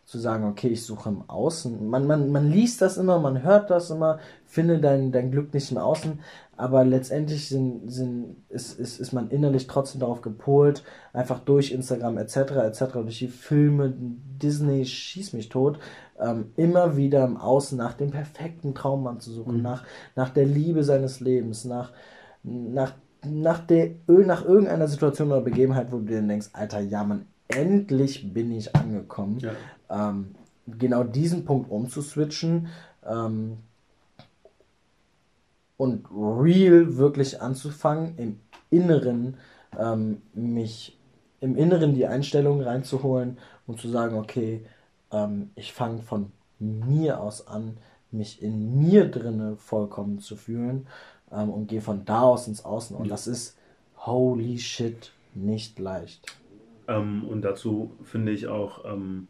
[0.04, 1.88] zu sagen, okay, ich suche im Außen.
[1.88, 5.70] Man, man, man liest das immer, man hört das immer, finde dein, dein Glück nicht
[5.70, 6.18] im Außen,
[6.56, 10.84] aber letztendlich sind, sind, ist, ist, ist man innerlich trotzdem darauf gepolt,
[11.14, 12.36] einfach durch Instagram etc.
[12.36, 12.84] etc.
[12.92, 15.78] durch die Filme, Disney, schieß mich tot,
[16.22, 19.84] ähm, immer wieder im Außen nach dem perfekten Traummann zu suchen, nach,
[20.16, 21.92] nach der Liebe seines Lebens, nach,
[22.42, 22.94] nach,
[23.24, 28.32] nach, der, nach irgendeiner Situation oder Begebenheit, wo du dir denkst, Alter, ja, man, endlich
[28.32, 29.38] bin ich angekommen.
[29.40, 29.52] Ja.
[29.90, 30.34] Ähm,
[30.66, 32.68] genau diesen Punkt umzuswitchen
[33.06, 33.58] ähm,
[35.76, 39.36] und real wirklich anzufangen, im Inneren
[39.78, 40.98] ähm, mich
[41.40, 44.64] im Inneren die Einstellung reinzuholen und zu sagen, okay,
[45.12, 47.76] ähm, ich fange von mir aus an,
[48.10, 50.86] mich in mir drinne vollkommen zu fühlen
[51.30, 52.96] ähm, und gehe von da aus ins Außen.
[52.96, 53.56] Und das ist
[53.96, 56.26] holy shit nicht leicht.
[56.88, 59.28] Ähm, und dazu finde ich auch, ähm,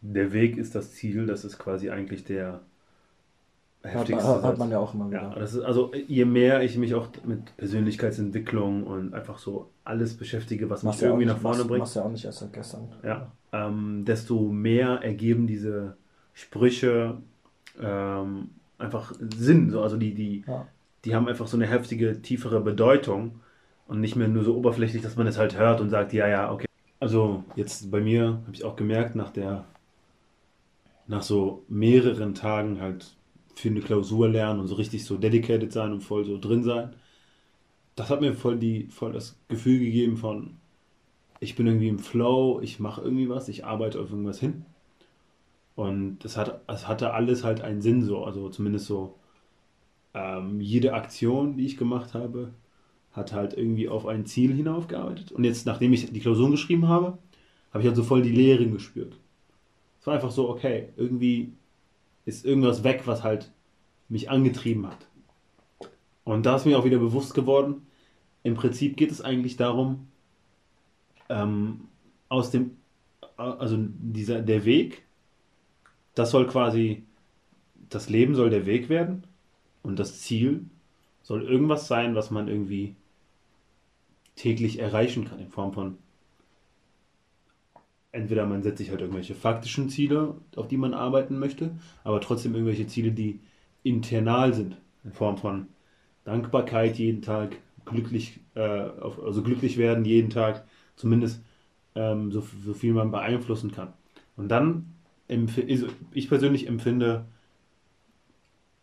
[0.00, 2.60] der Weg ist das Ziel, das ist quasi eigentlich der
[3.90, 4.58] heftigste man, hört Satz.
[4.58, 5.22] man ja auch immer wieder.
[5.22, 10.16] Ja, das ist also je mehr ich mich auch mit Persönlichkeitsentwicklung und einfach so alles
[10.16, 12.38] beschäftige, was mich Machst irgendwie nicht, nach vorne machst, bringt, machst ja auch nicht erst
[12.38, 12.88] seit gestern.
[13.02, 15.96] ja, ähm, desto mehr ergeben diese
[16.32, 17.18] Sprüche
[17.80, 19.70] ähm, einfach Sinn.
[19.70, 20.66] So, also die, die, Ja.
[21.04, 23.40] die haben einfach so eine heftige, tiefere Bedeutung
[23.86, 26.50] und nicht mehr nur so oberflächlich, dass man es halt hört und sagt, ja, ja,
[26.50, 26.66] okay.
[27.00, 29.64] Also jetzt bei mir habe ich auch gemerkt, nach der,
[31.06, 33.14] nach so mehreren Tagen halt
[33.54, 36.94] für eine Klausur lernen und so richtig so dedicated sein und voll so drin sein,
[37.96, 40.56] das hat mir voll die, voll das Gefühl gegeben von,
[41.40, 44.64] ich bin irgendwie im Flow, ich mache irgendwie was, ich arbeite auf irgendwas hin.
[45.76, 49.16] Und das hat, es hatte alles halt einen Sinn so, also zumindest so
[50.14, 52.52] ähm, jede Aktion, die ich gemacht habe,
[53.12, 55.32] hat halt irgendwie auf ein Ziel hinaufgearbeitet.
[55.32, 57.18] Und jetzt, nachdem ich die Klausuren geschrieben habe,
[57.72, 59.18] habe ich halt so voll die Lehren gespürt.
[60.00, 61.52] Es war einfach so, okay, irgendwie
[62.24, 63.50] ist irgendwas weg, was halt
[64.08, 65.06] mich angetrieben hat.
[66.24, 67.86] Und da ist mir auch wieder bewusst geworden,
[68.42, 70.08] im Prinzip geht es eigentlich darum,
[71.28, 71.88] ähm,
[72.28, 72.76] aus dem,
[73.36, 75.02] also dieser, der Weg,
[76.14, 77.04] das soll quasi
[77.88, 79.24] das Leben soll der Weg werden
[79.82, 80.66] und das Ziel
[81.22, 82.96] soll irgendwas sein, was man irgendwie
[84.36, 85.98] täglich erreichen kann in Form von
[88.14, 91.72] entweder man setzt sich halt irgendwelche faktischen Ziele, auf die man arbeiten möchte,
[92.04, 93.40] aber trotzdem irgendwelche Ziele, die
[93.82, 95.66] internal sind, in Form von
[96.24, 100.64] Dankbarkeit jeden Tag, glücklich, äh, also glücklich werden jeden Tag,
[100.96, 101.42] zumindest
[101.94, 103.92] ähm, so, so viel man beeinflussen kann.
[104.36, 104.94] Und dann,
[105.28, 107.24] also ich persönlich empfinde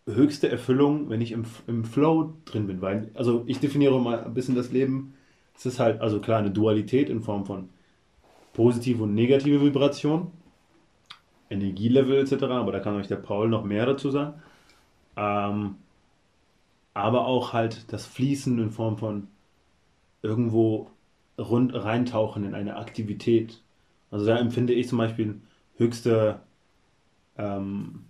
[0.06, 4.34] höchste Erfüllung, wenn ich im, im Flow drin bin, weil, also ich definiere mal ein
[4.34, 5.14] bisschen das Leben,
[5.56, 7.70] es ist halt, also klar, eine Dualität in Form von
[8.54, 10.32] positive und negative Vibration,
[11.50, 14.42] Energielevel etc., aber da kann euch der Paul noch mehr dazu sagen.
[15.16, 15.76] Ähm,
[16.94, 19.28] aber auch halt das Fließen in Form von
[20.22, 20.92] irgendwo
[21.38, 23.62] rund reintauchen in eine Aktivität.
[24.12, 25.42] Also da empfinde ich zum Beispiel
[25.78, 26.42] höchste
[27.38, 28.06] ähm,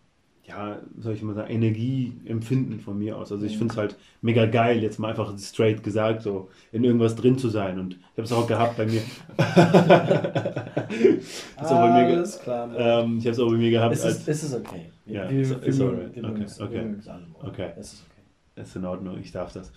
[0.48, 3.32] ja, soll ich mal sagen, Energieempfinden von mir aus.
[3.32, 3.60] Also ich mhm.
[3.60, 7.50] finde es halt mega geil, jetzt mal einfach straight gesagt, so in irgendwas drin zu
[7.50, 7.80] sein.
[7.80, 9.02] Und ich habe es auch gehabt bei mir.
[12.08, 12.70] mir alles klar.
[12.76, 13.94] Ähm, ich habe es auch bei mir gehabt.
[13.94, 14.90] Es ist, als, ist okay.
[15.06, 16.18] Ja, wir, ist, alright.
[16.18, 16.46] Okay, okay.
[16.60, 16.96] okay.
[17.44, 17.72] okay.
[17.78, 18.62] Es ist okay.
[18.62, 19.72] Ist in Ordnung, ich darf das.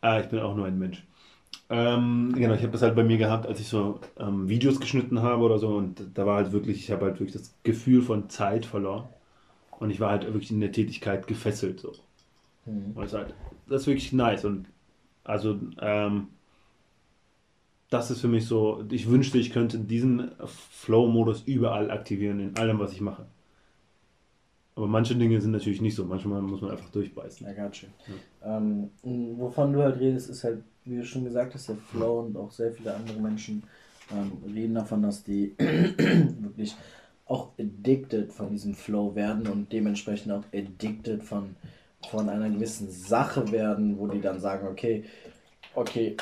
[0.00, 1.04] Ah, ich bin auch nur ein Mensch.
[1.70, 5.22] Ähm, genau, ich habe das halt bei mir gehabt, als ich so ähm, Videos geschnitten
[5.22, 8.28] habe oder so und da war halt wirklich, ich habe halt wirklich das Gefühl von
[8.28, 9.04] Zeit verloren.
[9.80, 11.80] Und ich war halt wirklich in der Tätigkeit gefesselt.
[11.80, 11.92] So.
[12.66, 12.92] Mhm.
[12.94, 13.34] Und das ist halt,
[13.68, 14.44] das ist wirklich nice.
[14.44, 14.66] Und
[15.24, 16.28] also, ähm,
[17.90, 22.78] das ist für mich so, ich wünschte, ich könnte diesen Flow-Modus überall aktivieren, in allem,
[22.78, 23.26] was ich mache.
[24.76, 26.04] Aber manche Dinge sind natürlich nicht so.
[26.04, 27.46] Manchmal muss man einfach durchbeißen.
[27.46, 27.90] Ja, ganz schön.
[28.42, 28.58] Ja.
[28.58, 28.90] Ähm,
[29.38, 32.50] wovon du halt redest, ist halt, wie du schon gesagt hast, der Flow und auch
[32.50, 33.62] sehr viele andere Menschen
[34.10, 36.74] ähm, reden davon, dass die wirklich
[37.26, 41.56] auch addicted von diesem Flow werden und dementsprechend auch addicted von,
[42.10, 45.04] von einer gewissen Sache werden, wo die dann sagen, okay,
[45.74, 46.16] okay,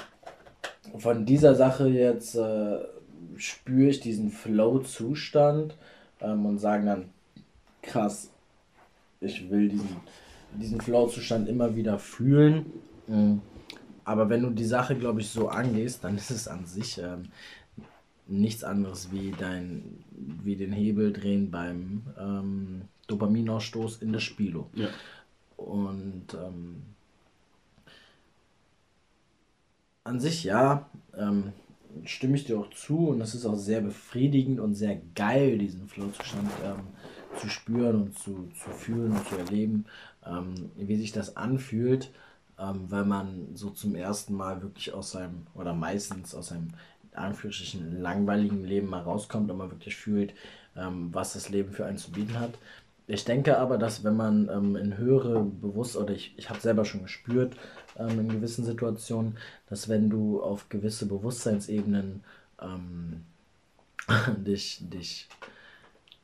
[0.99, 2.79] von dieser Sache jetzt äh,
[3.37, 5.75] spüre ich diesen Flow-Zustand
[6.21, 7.05] ähm, und sagen dann,
[7.83, 8.31] krass,
[9.21, 9.97] ich will diesen,
[10.53, 12.67] diesen Flow-Zustand immer wieder fühlen.
[13.07, 13.41] Mhm.
[14.05, 17.29] Aber wenn du die Sache, glaube ich, so angehst, dann ist es an sich ähm,
[18.27, 20.05] nichts anderes wie dein,
[20.43, 24.71] wie den Hebel drehen beim ähm, Dopaminausstoß in der Spilo.
[24.75, 24.89] Ja.
[25.57, 26.83] Und ähm,
[30.05, 31.53] an sich ja, ähm,
[32.05, 35.89] stimme ich dir auch zu und es ist auch sehr befriedigend und sehr geil, diesen
[35.89, 39.85] Flow-Zustand ähm, zu spüren und zu, zu fühlen und zu erleben,
[40.27, 42.11] ähm, wie sich das anfühlt,
[42.59, 46.69] ähm, weil man so zum ersten Mal wirklich aus seinem oder meistens aus seinem
[47.15, 50.35] Anführungsstrichen langweiligen Leben mal rauskommt und man wirklich fühlt,
[50.77, 52.53] ähm, was das Leben für einen zu bieten hat.
[53.07, 56.85] Ich denke aber, dass wenn man ähm, in höhere Bewusst oder ich, ich habe selber
[56.85, 57.55] schon gespürt
[57.99, 59.37] ähm, in gewissen Situationen,
[59.69, 62.23] dass wenn du auf gewisse Bewusstseinsebenen
[62.61, 63.25] ähm,
[64.39, 65.29] dich, dich,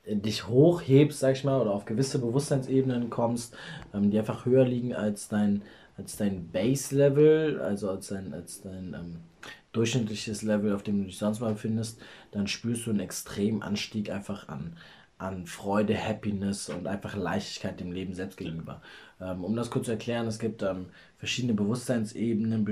[0.06, 3.56] dich hochhebst, sag ich mal, oder auf gewisse Bewusstseinsebenen kommst,
[3.92, 5.62] ähm, die einfach höher liegen als dein,
[5.96, 9.16] als dein Base-Level, also als dein, als dein ähm,
[9.72, 12.00] durchschnittliches Level, auf dem du dich sonst mal befindest,
[12.30, 14.76] dann spürst du einen extremen Anstieg einfach an,
[15.18, 18.80] an Freude, Happiness und einfach Leichtigkeit dem Leben selbst gegenüber.
[19.20, 22.66] Ähm, um das kurz zu erklären, es gibt ähm, verschiedene Bewusstseinsebenen,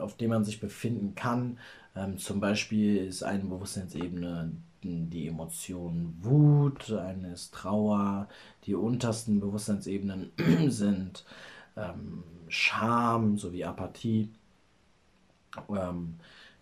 [0.00, 1.58] auf denen man sich befinden kann.
[1.94, 4.52] Ähm, zum Beispiel ist eine Bewusstseinsebene
[4.86, 8.28] die Emotion Wut, eine ist Trauer,
[8.64, 10.32] die untersten Bewusstseinsebenen
[10.68, 11.24] sind
[11.76, 14.30] ähm, Scham sowie Apathie.
[15.70, 16.14] Ähm,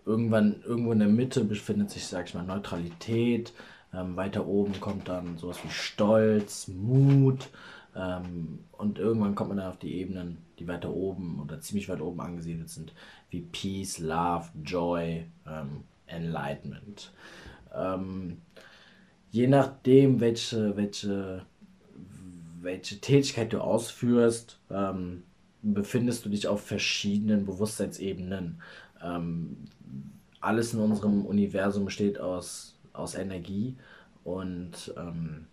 [0.05, 3.53] irgendwann, irgendwo in der Mitte befindet sich, sag ich mal, Neutralität.
[3.93, 7.49] Ähm, weiter oben kommt dann sowas wie Stolz, Mut.
[7.97, 12.01] Ähm, und irgendwann kommt man dann auf die Ebenen, die weiter oben oder ziemlich weit
[12.01, 12.93] oben angesiedelt sind,
[13.31, 17.13] wie Peace, Love, Joy, ähm, Enlightenment.
[17.75, 18.39] Ähm,
[19.31, 21.45] je nachdem, welche, welche,
[22.61, 25.23] welche Tätigkeit du ausführst, ähm,
[25.63, 28.61] befindest du dich auf verschiedenen Bewusstseinsebenen.
[29.05, 29.57] Ähm,
[30.41, 33.77] alles in unserem Universum besteht aus, aus Energie
[34.25, 35.47] und ähm,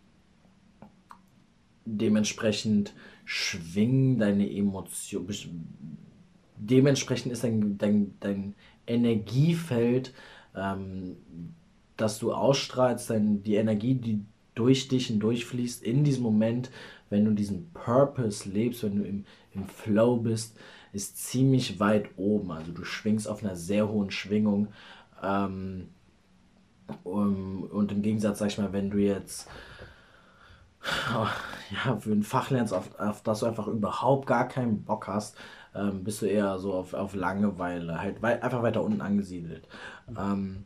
[1.85, 2.93] dementsprechend
[3.25, 5.27] schwingen deine Emotionen,
[6.57, 8.55] dementsprechend ist dein, dein, dein
[8.87, 10.13] Energiefeld,
[10.55, 11.17] ähm,
[11.97, 14.25] das du ausstrahlst, dein, die Energie, die
[14.55, 16.69] durch dich hindurchfließt, in diesem Moment,
[17.09, 20.57] wenn du diesen Purpose lebst, wenn du im, im Flow bist,
[20.91, 22.51] ist ziemlich weit oben.
[22.51, 24.69] Also du schwingst auf einer sehr hohen Schwingung.
[25.21, 25.89] Ähm,
[27.03, 29.47] um, und im Gegensatz, sag ich mal, wenn du jetzt
[31.13, 35.35] ja, für ein Fach lernst, auf, auf das du einfach überhaupt gar keinen Bock hast,
[35.75, 39.67] ähm, bist du eher so auf, auf Langeweile, halt wei einfach weiter unten angesiedelt.
[40.17, 40.65] Ähm,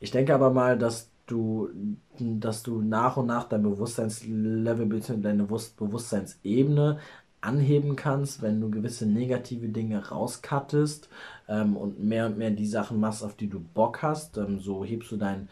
[0.00, 1.70] ich denke aber mal, dass du,
[2.18, 5.20] dass du nach und nach dein Bewusstseinslevel bzw.
[5.20, 6.98] deine Bewusstseinsebene
[7.42, 11.08] anheben kannst, wenn du gewisse negative Dinge rauskattest
[11.48, 14.38] ähm, und mehr und mehr die Sachen machst, auf die du Bock hast.
[14.38, 15.48] Ähm, so hebst du dein,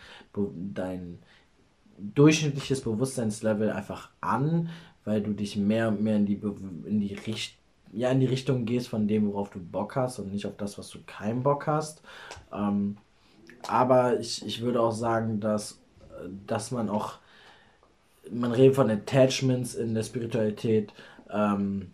[0.74, 1.18] dein
[1.98, 4.70] durchschnittliches Bewusstseinslevel einfach an,
[5.04, 6.40] weil du dich mehr und mehr in die,
[6.86, 7.60] in die Richtung
[7.92, 10.78] ja, in die Richtung gehst von dem, worauf du Bock hast und nicht auf das,
[10.78, 12.02] was du keinen Bock hast.
[12.52, 12.96] Ähm,
[13.66, 15.80] aber ich, ich würde auch sagen, dass,
[16.46, 17.14] dass man auch,
[18.30, 20.92] man redet von Attachments in der Spiritualität,
[21.32, 21.92] ähm,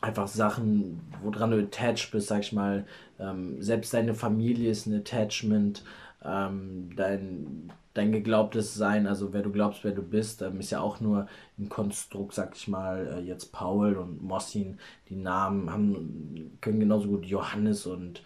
[0.00, 2.86] einfach Sachen, woran du attached bist, sag ich mal,
[3.18, 5.82] ähm, selbst deine Familie ist ein Attachment,
[6.22, 10.80] ähm, dein, dein geglaubtes Sein, also wer du glaubst, wer du bist, ähm, ist ja
[10.80, 11.26] auch nur
[11.58, 17.08] ein Konstrukt, sag ich mal, äh, jetzt Paul und Mossin, die Namen haben, können genauso
[17.08, 18.22] gut Johannes und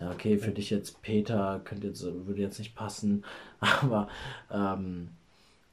[0.00, 3.24] ja, okay, für dich jetzt Peter könnte jetzt, würde jetzt nicht passen,
[3.60, 4.08] aber
[4.50, 5.10] ähm,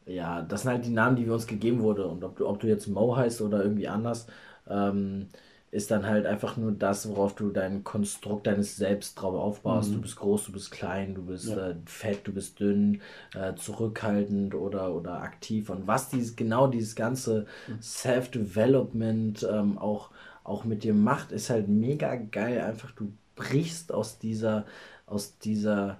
[0.10, 2.60] ja, das sind halt die Namen, die wir uns gegeben wurden und ob du, ob
[2.60, 4.28] du jetzt Mo heißt oder irgendwie anders,
[4.68, 5.28] ähm,
[5.72, 9.92] ist dann halt einfach nur das, worauf du dein Konstrukt deines Selbst drauf aufbaust.
[9.92, 9.96] Mhm.
[9.96, 11.70] Du bist groß, du bist klein, du bist ja.
[11.70, 13.02] äh, fett, du bist dünn,
[13.36, 15.70] äh, zurückhaltend oder, oder aktiv.
[15.70, 17.82] Und was dieses genau dieses ganze mhm.
[17.82, 20.10] Self-Development ähm, auch,
[20.44, 22.62] auch mit dir macht, ist halt mega geil.
[22.62, 24.66] Einfach, du brichst aus dieser,
[25.06, 26.00] aus dieser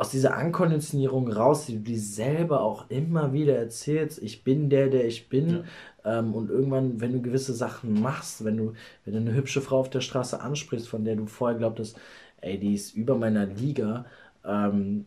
[0.00, 4.88] aus dieser Ankonditionierung raus, die du dir selber auch immer wieder erzählst, ich bin der,
[4.88, 5.62] der ich bin.
[6.04, 6.20] Ja.
[6.20, 8.72] Ähm, und irgendwann, wenn du gewisse Sachen machst, wenn du,
[9.04, 11.98] wenn du eine hübsche Frau auf der Straße ansprichst, von der du vorher glaubtest,
[12.40, 14.06] ey, die ist über meiner Liga,
[14.42, 15.04] ähm,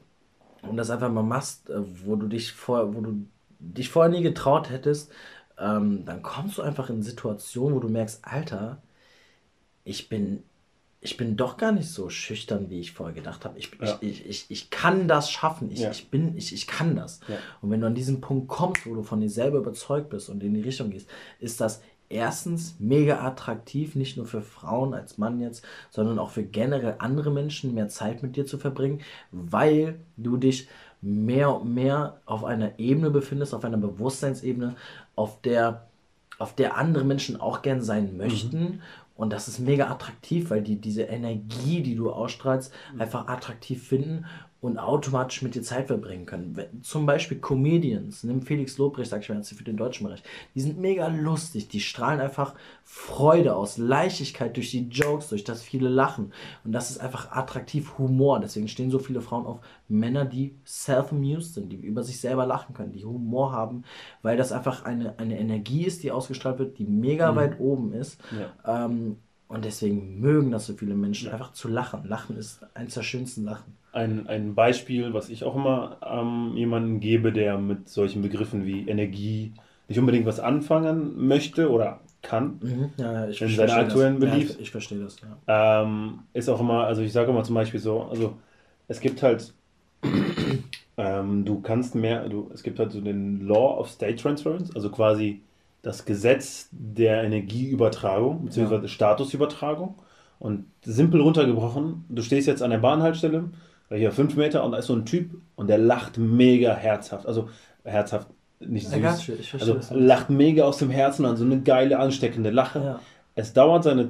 [0.61, 3.25] und das einfach mal machst, äh, wo du dich vor, wo du
[3.57, 5.11] dich vorher nie getraut hättest,
[5.57, 8.79] ähm, dann kommst du einfach in Situationen, wo du merkst, Alter,
[9.85, 10.43] ich bin
[11.03, 13.59] ich bin doch gar nicht so schüchtern, wie ich vorher gedacht habe.
[13.59, 13.97] Ich, ja.
[13.99, 15.69] ich, ich, ich, ich kann das schaffen.
[15.69, 15.91] Ich, ja.
[15.91, 17.19] ich, bin, ich, ich kann das.
[17.27, 17.35] Ja.
[17.61, 20.41] Und wenn du an diesen Punkt kommst, wo du von dir selber überzeugt bist und
[20.43, 21.09] in die Richtung gehst,
[21.41, 26.43] ist das erstens mega attraktiv, nicht nur für Frauen als Mann jetzt, sondern auch für
[26.43, 29.01] generell andere Menschen mehr Zeit mit dir zu verbringen,
[29.31, 30.69] weil du dich
[31.01, 34.75] mehr und mehr auf einer Ebene befindest, auf einer Bewusstseinsebene,
[35.15, 35.85] auf der
[36.39, 38.81] auf der andere Menschen auch gern sein möchten mhm.
[39.15, 43.01] Und das ist mega attraktiv, weil die diese Energie, die du ausstrahlst, mhm.
[43.01, 44.25] einfach attraktiv finden
[44.63, 46.57] und automatisch mit dir Zeit verbringen können.
[46.83, 50.23] Zum Beispiel Comedians, nimm Felix Lobrecht, sag ich mal jetzt für den deutschen Bereich,
[50.55, 52.55] die sind mega lustig, die strahlen einfach
[52.85, 56.31] Freude aus, Leichtigkeit durch die Jokes, durch das viele lachen.
[56.63, 58.39] Und das ist einfach attraktiv Humor.
[58.39, 59.59] Deswegen stehen so viele Frauen auf
[59.89, 63.83] Männer, die self-amused sind, die über sich selber lachen können, die Humor haben,
[64.21, 67.35] weil das einfach eine, eine Energie ist, die ausgestrahlt wird, die mega mhm.
[67.35, 68.17] weit oben ist.
[68.31, 68.85] Ja.
[68.85, 69.17] Ähm,
[69.49, 72.05] und deswegen mögen das so viele Menschen, einfach zu lachen.
[72.05, 76.99] Lachen ist eines der schönsten Sachen ein, ein Beispiel, was ich auch immer ähm, jemandem
[76.99, 79.53] gebe, der mit solchen Begriffen wie Energie
[79.87, 82.59] nicht unbedingt was anfangen möchte oder kann.
[82.61, 82.89] Mhm.
[82.97, 84.51] Ja, ich in seiner aktuellen Belief.
[84.51, 85.83] Ja, ich verstehe das, ja.
[85.83, 88.33] Ähm, ist auch immer, also ich sage immer zum Beispiel so, also
[88.87, 89.53] es gibt halt,
[90.97, 94.89] ähm, du kannst mehr, du, es gibt halt so den Law of State Transference, also
[94.89, 95.41] quasi
[95.83, 98.87] das Gesetz der Energieübertragung, ja.
[98.87, 99.95] Statusübertragung.
[100.39, 103.49] Und simpel runtergebrochen, du stehst jetzt an der Bahnhaltestelle,
[103.89, 107.27] hier fünf Meter und da ist so ein Typ und der lacht mega herzhaft.
[107.27, 107.49] Also
[107.83, 108.27] herzhaft,
[108.59, 109.01] nicht süß.
[109.01, 112.79] Ja, ich also lacht mega aus dem Herzen an, so eine geile, ansteckende Lache.
[112.79, 112.99] Ja.
[113.35, 114.09] Es dauert seine,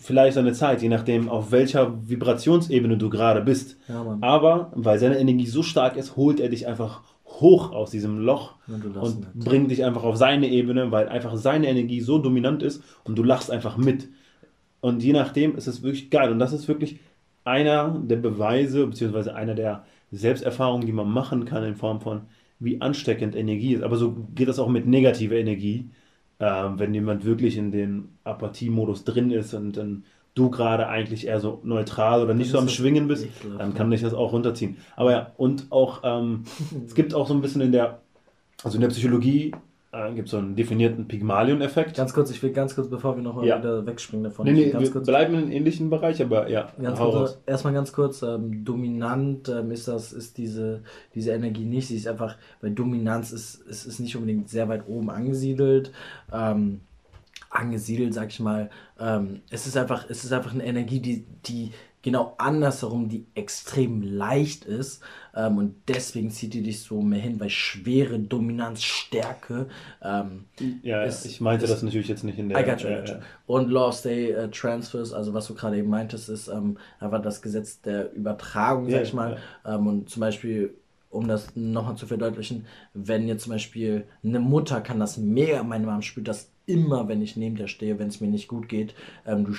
[0.00, 3.76] vielleicht seine Zeit, je nachdem, auf welcher Vibrationsebene du gerade bist.
[3.88, 8.18] Ja, Aber weil seine Energie so stark ist, holt er dich einfach hoch aus diesem
[8.18, 12.62] Loch und, und bringt dich einfach auf seine Ebene, weil einfach seine Energie so dominant
[12.62, 14.08] ist und du lachst einfach mit.
[14.80, 16.32] Und je nachdem ist es wirklich geil.
[16.32, 17.00] Und das ist wirklich
[17.44, 22.22] einer der Beweise, beziehungsweise einer der Selbsterfahrungen, die man machen kann in Form von,
[22.58, 23.82] wie ansteckend Energie ist.
[23.82, 25.90] Aber so geht das auch mit negativer Energie.
[26.38, 26.44] Äh,
[26.76, 31.60] wenn jemand wirklich in den Apathie-Modus drin ist und dann du gerade eigentlich eher so
[31.64, 33.26] neutral oder nicht so am Schwingen bist,
[33.58, 34.76] dann kann dich das auch runterziehen.
[34.96, 36.44] Aber ja, und auch, ähm,
[36.86, 38.00] es gibt auch so ein bisschen in der,
[38.62, 39.52] also in der Psychologie
[39.92, 41.96] äh, gibt so einen definierten Pygmalion-Effekt.
[41.96, 43.58] Ganz kurz, ich will ganz kurz, bevor wir noch ja.
[43.58, 44.46] wieder wegspringen davon.
[44.46, 46.68] Nee, nee, wir kurz, bleiben im ähnlichen Bereich, aber ja.
[46.80, 50.82] Ganz kurz, erstmal ganz kurz, ähm, dominant ähm, ist das, ist diese,
[51.14, 51.88] diese Energie nicht.
[51.88, 55.90] Sie ist einfach, weil Dominanz ist, ist, ist nicht unbedingt sehr weit oben angesiedelt.
[56.32, 56.80] Ähm,
[57.50, 58.70] angesiedelt, sag ich mal.
[58.98, 61.72] Ähm, es ist einfach, es ist einfach eine Energie, die, die
[62.02, 65.02] genau andersherum, die extrem leicht ist.
[65.34, 69.68] Ähm, und deswegen zieht die dich so mehr hin, weil Schwere, Dominanz, Stärke.
[70.02, 70.46] Ähm,
[70.82, 72.60] ja, ist, ich meinte ist, das natürlich jetzt nicht in der.
[72.60, 73.14] I got you, got you.
[73.46, 77.22] Und Law of Stay uh, Transfers, also was du gerade eben meintest, ist ähm, einfach
[77.22, 79.38] das Gesetz der Übertragung, sag yeah, ich mal.
[79.64, 79.76] Yeah.
[79.76, 80.74] Ähm, und zum Beispiel
[81.10, 85.84] um das nochmal zu verdeutlichen, wenn jetzt zum Beispiel eine Mutter kann das mega, meine
[85.84, 88.94] Mom spürt das immer, wenn ich neben der stehe, wenn es mir nicht gut geht.
[89.26, 89.54] Ähm, du,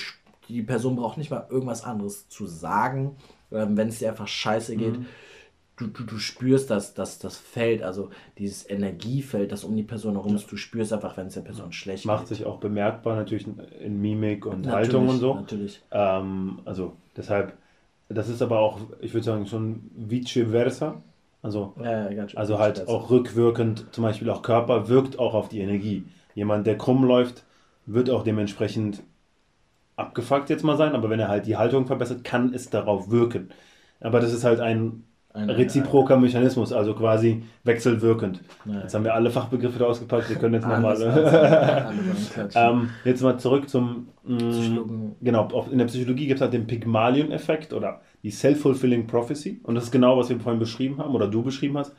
[0.52, 3.16] die Person braucht nicht mal irgendwas anderes zu sagen,
[3.52, 5.00] ähm, wenn es dir einfach scheiße geht.
[5.00, 5.06] Mhm.
[5.78, 10.14] Du, du, du spürst das, das, das Feld, also dieses Energiefeld, das um die Person
[10.14, 12.30] herum ist, du spürst einfach, wenn es der Person schlecht Macht geht.
[12.30, 13.48] Macht sich auch bemerkbar natürlich
[13.80, 15.34] in Mimik und natürlich, Haltung und so.
[15.36, 15.82] Natürlich.
[15.90, 17.54] Ähm, also deshalb,
[18.10, 21.02] das ist aber auch, ich würde sagen, schon vice versa.
[21.42, 25.62] Also, ja, ja, also halt auch rückwirkend, zum Beispiel auch Körper wirkt auch auf die
[25.62, 26.04] Energie.
[26.36, 27.44] Jemand, der krumm läuft,
[27.88, 29.02] wird auch dementsprechend
[29.96, 33.50] abgefuckt jetzt mal sein, aber wenn er halt die Haltung verbessert, kann es darauf wirken.
[34.00, 38.42] Aber das ist halt ein, ein reziproker ein, Mechanismus, also quasi wechselwirkend.
[38.66, 38.82] Ja.
[38.82, 40.98] Jetzt haben wir alle Fachbegriffe da ausgepackt, wir können jetzt nochmal.
[42.56, 44.08] ähm, jetzt mal zurück zum.
[44.24, 49.62] Mm, genau, in der Psychologie gibt es halt den Pygmalion-Effekt oder die Self-Fulfilling Prophecy.
[49.64, 51.96] Und das ist genau, was wir vorhin beschrieben haben oder du beschrieben hast.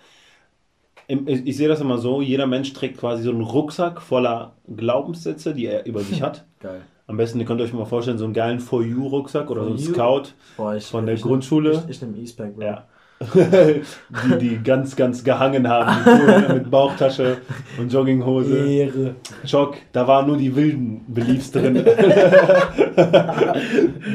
[1.09, 5.67] Ich sehe das immer so: jeder Mensch trägt quasi so einen Rucksack voller Glaubenssätze, die
[5.67, 6.45] er über sich hat.
[6.61, 6.83] Geil.
[7.07, 9.79] Am besten, ihr könnt euch mal vorstellen, so einen geilen For You-Rucksack oder so einen
[9.79, 11.71] Scout Boah, ich, von der ich Grundschule.
[11.71, 12.63] Nehm, ich, ich nehme E-Spec, Bro.
[12.63, 12.87] Ja.
[13.35, 17.39] die, die ganz, ganz gehangen haben, mit Bauchtasche
[17.79, 18.67] und Jogginghose.
[18.67, 19.15] Ehre.
[19.45, 21.75] Jog, da waren nur die wilden Beliefs drin.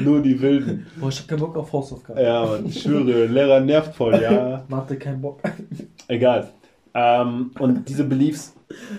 [0.03, 0.87] nur die wilden.
[0.97, 2.21] Boah, ich hab keinen Bock auf Hausaufgaben.
[2.21, 4.65] Ja, man, ich schwöre, Lehrer nervt voll, ja.
[4.69, 5.39] Machte keinen Bock.
[6.07, 6.49] Egal.
[6.93, 8.55] Ähm, und diese Beliefs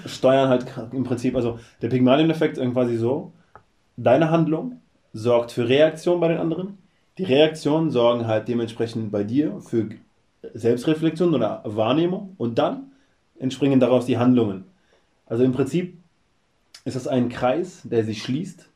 [0.07, 3.33] steuern halt im Prinzip, also der Pygmalion-Effekt ist quasi so,
[3.99, 4.81] deine Handlung
[5.13, 6.79] sorgt für Reaktion bei den anderen.
[7.19, 9.89] Die Reaktionen sorgen halt dementsprechend bei dir für
[10.55, 12.93] Selbstreflexion oder Wahrnehmung und dann
[13.39, 14.65] entspringen daraus die Handlungen.
[15.27, 15.99] Also im Prinzip
[16.85, 18.69] ist das ein Kreis, der sich schließt,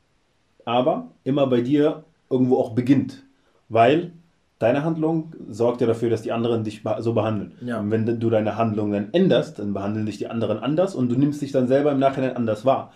[0.65, 3.23] aber immer bei dir irgendwo auch beginnt,
[3.69, 4.11] weil
[4.59, 7.53] deine Handlung sorgt ja dafür, dass die anderen dich so behandeln.
[7.65, 7.79] Ja.
[7.79, 11.15] Und wenn du deine Handlung dann änderst, dann behandeln dich die anderen anders und du
[11.15, 12.91] nimmst dich dann selber im Nachhinein anders wahr.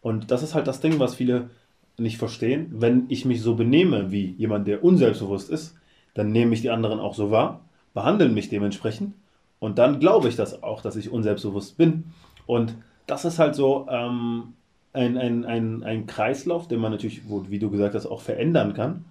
[0.00, 1.50] Und das ist halt das Ding, was viele
[1.98, 2.68] nicht verstehen.
[2.70, 5.76] Wenn ich mich so benehme wie jemand, der unselbstbewusst ist,
[6.14, 7.60] dann nehme ich die anderen auch so wahr,
[7.94, 9.14] behandeln mich dementsprechend
[9.58, 12.04] und dann glaube ich das auch, dass ich unselbstbewusst bin.
[12.46, 12.74] Und
[13.06, 14.54] das ist halt so ähm,
[14.92, 19.04] ein, ein, ein, ein Kreislauf, den man natürlich, wie du gesagt hast, auch verändern kann.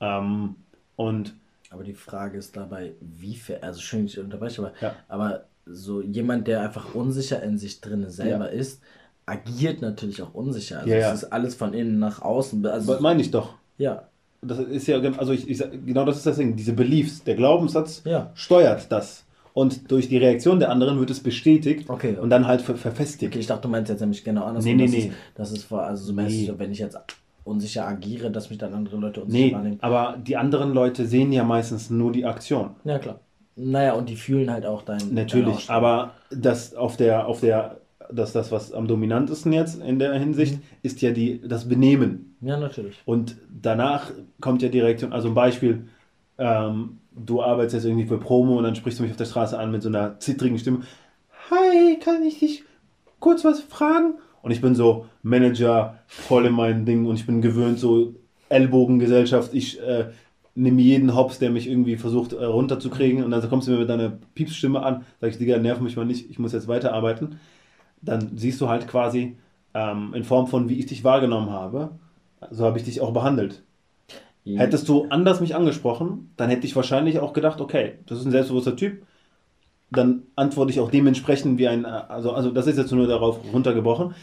[0.00, 0.56] Ähm,
[0.96, 1.34] und
[1.70, 4.94] aber die Frage ist dabei, wie ver also schön, ich unterbreche, aber, ja.
[5.08, 8.58] aber so jemand, der einfach unsicher in sich drin selber ja.
[8.58, 8.82] ist,
[9.30, 10.78] agiert natürlich auch unsicher.
[10.78, 11.12] Also ja, ja.
[11.12, 12.66] es ist alles von innen nach außen.
[12.66, 13.54] Also meine ich doch.
[13.78, 14.08] Ja.
[14.42, 18.02] Das ist ja, also ich, ich, genau das ist das Ding, diese Beliefs, der Glaubenssatz
[18.04, 18.30] ja.
[18.34, 19.24] steuert das.
[19.52, 22.20] Und durch die Reaktion der anderen wird es bestätigt okay, okay.
[22.20, 23.32] und dann halt ver verfestigt.
[23.32, 24.64] Okay, ich dachte, du meinst jetzt nämlich genau anders.
[24.64, 25.12] Nee, nee, nee.
[25.34, 26.52] Das ist, also so nee.
[26.56, 26.98] wenn ich jetzt
[27.44, 29.78] unsicher agiere, dass mich dann andere Leute unsicher nee, wahrnehmen.
[29.80, 32.70] aber die anderen Leute sehen ja meistens nur die Aktion.
[32.84, 33.20] Ja, klar.
[33.56, 35.12] Naja, und die fühlen halt auch dein.
[35.12, 37.79] Natürlich, dein aber das auf der, auf der
[38.12, 40.62] dass das, was am dominantesten jetzt in der Hinsicht, mhm.
[40.82, 42.36] ist ja die, das Benehmen.
[42.40, 42.96] Ja, natürlich.
[43.04, 45.86] Und danach kommt ja die Reaktion, also ein Beispiel,
[46.38, 49.58] ähm, du arbeitest jetzt irgendwie für Promo und dann sprichst du mich auf der Straße
[49.58, 50.80] an mit so einer zittrigen Stimme.
[51.50, 52.64] Hi, kann ich dich
[53.18, 54.14] kurz was fragen?
[54.42, 58.14] Und ich bin so Manager, voll in meinen Dingen und ich bin gewöhnt, so
[58.48, 59.52] Ellbogengesellschaft.
[59.52, 60.06] Ich äh,
[60.54, 63.90] nehme jeden Hops, der mich irgendwie versucht äh, runterzukriegen und dann kommst du mir mit
[63.90, 67.38] deiner Piepsstimme an, sag ich, Digga, nerv mich mal nicht, ich muss jetzt weiterarbeiten
[68.02, 69.36] dann siehst du halt quasi
[69.74, 71.90] ähm, in Form von, wie ich dich wahrgenommen habe,
[72.50, 73.62] so habe ich dich auch behandelt.
[74.44, 74.60] Ja.
[74.60, 78.30] Hättest du anders mich angesprochen, dann hätte ich wahrscheinlich auch gedacht, okay, das ist ein
[78.30, 79.02] selbstbewusster Typ,
[79.90, 84.14] dann antworte ich auch dementsprechend wie ein, also, also das ist jetzt nur darauf runtergebrochen.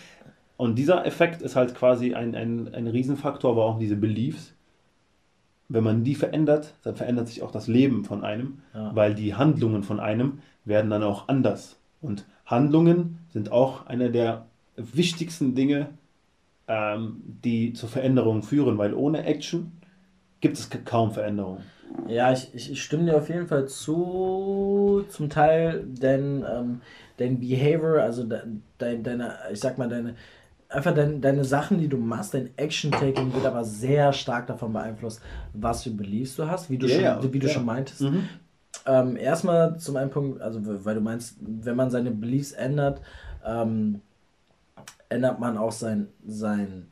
[0.56, 4.54] Und dieser Effekt ist halt quasi ein, ein, ein Riesenfaktor, aber auch diese Beliefs.
[5.70, 8.96] Wenn man die verändert, dann verändert sich auch das Leben von einem, ja.
[8.96, 11.78] weil die Handlungen von einem werden dann auch anders.
[12.02, 15.90] Und Handlungen sind auch eine der wichtigsten Dinge,
[16.68, 19.74] ähm, die zur Veränderung führen, weil ohne Action
[20.42, 21.60] gibt es kaum Veränderung.
[22.08, 26.82] Ja, ich, ich, stimme dir auf jeden Fall zu, zum Teil, denn ähm,
[27.18, 28.40] dein Behavior, also de,
[28.82, 30.16] de, deine, ich sag mal, deine,
[30.68, 35.22] einfach dein, deine Sachen, die du machst, dein Action-Taking wird aber sehr stark davon beeinflusst,
[35.54, 37.54] was für Beliefs du hast, wie du, yeah, schon, wie du ja.
[37.54, 38.02] schon meintest.
[38.02, 38.30] Mhm.
[38.86, 43.02] Ähm, erstmal zum einen Punkt, also weil du meinst, wenn man seine Beliefs ändert,
[43.46, 44.02] ähm,
[45.10, 46.88] ändert man auch sein, sein,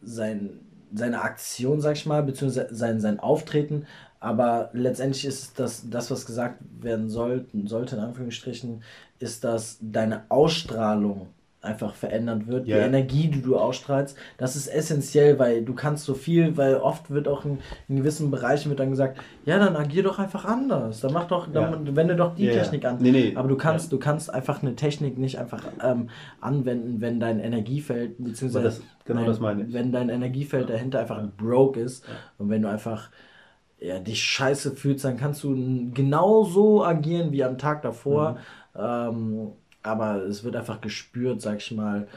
[0.00, 0.60] sein,
[0.94, 3.86] seine Aktion, sag ich mal, beziehungsweise sein, sein Auftreten.
[4.20, 8.82] Aber letztendlich ist das, das, was gesagt werden sollten, sollte, in Anführungsstrichen,
[9.18, 11.28] ist, dass deine Ausstrahlung
[11.62, 12.78] einfach verändert wird, yeah.
[12.78, 17.10] die Energie, die du ausstrahlst, das ist essentiell, weil du kannst so viel, weil oft
[17.10, 17.58] wird auch in,
[17.88, 21.46] in gewissen Bereichen wird dann gesagt, ja, dann agier doch einfach anders, dann mach doch,
[21.50, 21.96] dann ja.
[21.96, 22.54] wende doch die yeah.
[22.54, 22.98] Technik an.
[23.00, 23.32] Nee, nee.
[23.36, 23.96] Aber du kannst, ja.
[23.96, 26.10] du kannst einfach eine Technik nicht einfach ähm,
[26.40, 29.72] anwenden, wenn dein Energiefeld, beziehungsweise das, genau nein, das meine ich.
[29.72, 32.04] wenn dein Energiefeld dahinter einfach broke ist
[32.38, 33.10] und wenn du einfach
[33.78, 38.38] ja, dich scheiße fühlst, dann kannst du genauso agieren wie am Tag davor.
[38.74, 38.80] Mhm.
[38.80, 39.52] Ähm,
[39.82, 42.08] aber es wird einfach gespürt, sag ich mal,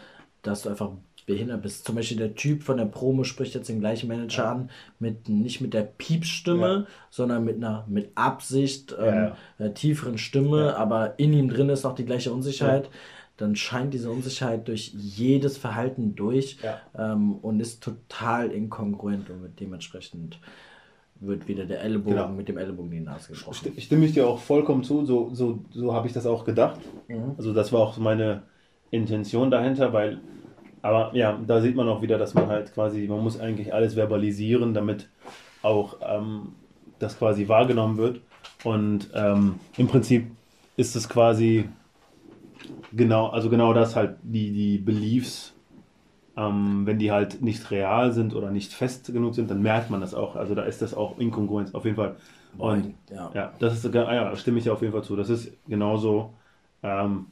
[0.42, 0.92] dass du einfach
[1.26, 1.86] behindert bist.
[1.86, 4.52] Zum Beispiel der Typ von der Promo spricht jetzt den gleichen Manager ja.
[4.52, 6.86] an, mit, nicht mit der Piepsstimme, ja.
[7.10, 11.96] sondern mit einer mit Absicht, ähm, ja, tieferen Stimme, aber in ihm drin ist noch
[11.96, 12.90] die gleiche Unsicherheit.
[13.38, 16.58] Dann scheint diese Unsicherheit durch jedes Verhalten durch
[16.98, 20.40] ähm, und ist total inkongruent und dementsprechend
[21.20, 22.30] wird wieder der Ellenbogen genau.
[22.30, 23.72] mit dem Ellenbogen in die Nase gesprochen.
[23.80, 26.80] Stimme ich dir auch vollkommen zu, so, so, so habe ich das auch gedacht.
[27.08, 27.36] Mhm.
[27.38, 28.44] Also das war auch meine
[28.92, 30.20] Intention dahinter, weil,
[30.82, 33.94] aber ja, da sieht man auch wieder, dass man halt quasi, man muss eigentlich alles
[33.96, 35.10] verbalisieren, damit
[35.62, 36.54] auch ähm,
[37.00, 38.22] das quasi wahrgenommen wird.
[38.64, 40.28] Und ähm, im Prinzip
[40.78, 41.70] ist es quasi
[42.94, 45.55] genau, also genau das halt, die, die Beliefs
[46.38, 50.02] ähm, wenn die halt nicht real sind oder nicht fest genug sind, dann merkt man
[50.02, 50.36] das auch.
[50.36, 52.16] Also da ist das auch Inkongruenz auf jeden Fall.
[52.58, 55.16] Und ja, ja das ist sogar, ah ja, stimme ich ja auf jeden Fall zu.
[55.16, 56.34] Das ist genauso,
[56.84, 57.28] ähm,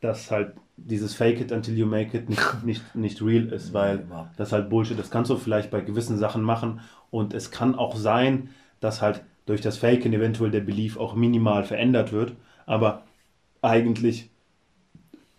[0.00, 4.06] dass halt dieses Fake it until you make it nicht, nicht, nicht real ist, weil
[4.36, 4.98] das halt Bullshit.
[4.98, 6.80] Das kannst du vielleicht bei gewissen Sachen machen
[7.10, 11.64] und es kann auch sein, dass halt durch das Faken eventuell der Belief auch minimal
[11.64, 12.32] verändert wird,
[12.66, 13.02] aber
[13.60, 14.30] eigentlich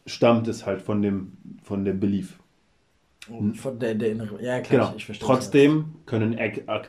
[0.06, 2.40] stammt es halt von dem, von dem Belief.
[3.56, 4.94] Von der, der innere, ja klar, genau.
[4.98, 5.26] ich verstehe.
[5.26, 6.38] Trotzdem können,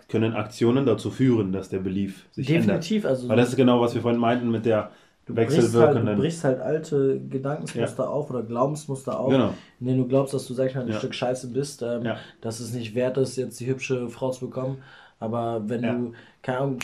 [0.09, 3.11] können Aktionen dazu führen, dass der Belief sich Definitiv, ändert.
[3.11, 3.29] also.
[3.29, 4.91] Weil das ist genau, was wir vorhin meinten mit der
[5.27, 6.09] du wechselwirkenden.
[6.09, 8.09] Halt, du brichst halt alte Gedankensmuster ja.
[8.09, 9.55] auf oder Glaubensmuster auf, genau.
[9.81, 10.99] in denen du glaubst, dass du, sag ich mal, ein ja.
[10.99, 12.17] Stück Scheiße bist, ähm, ja.
[12.41, 14.79] dass es nicht wert ist, jetzt die hübsche Frau zu bekommen.
[15.21, 16.13] Aber wenn du,
[16.43, 16.79] keine Ahnung,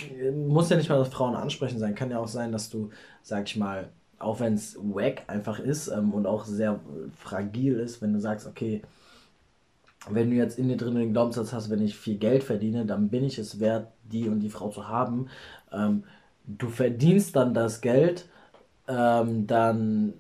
[0.47, 2.91] muss ja nicht mal das Frauen ansprechen sein, kann ja auch sein, dass du,
[3.23, 3.89] sag ich mal,
[4.19, 6.79] auch wenn es wack einfach ist ähm, und auch sehr
[7.17, 8.83] fragil ist, wenn du sagst, okay,
[10.09, 13.09] wenn du jetzt in dir drin den Glaubenssatz hast, wenn ich viel Geld verdiene, dann
[13.09, 15.27] bin ich es wert, die und die Frau zu haben.
[15.73, 16.05] Ähm,
[16.47, 18.27] du verdienst dann das Geld,
[18.89, 20.15] ähm, dann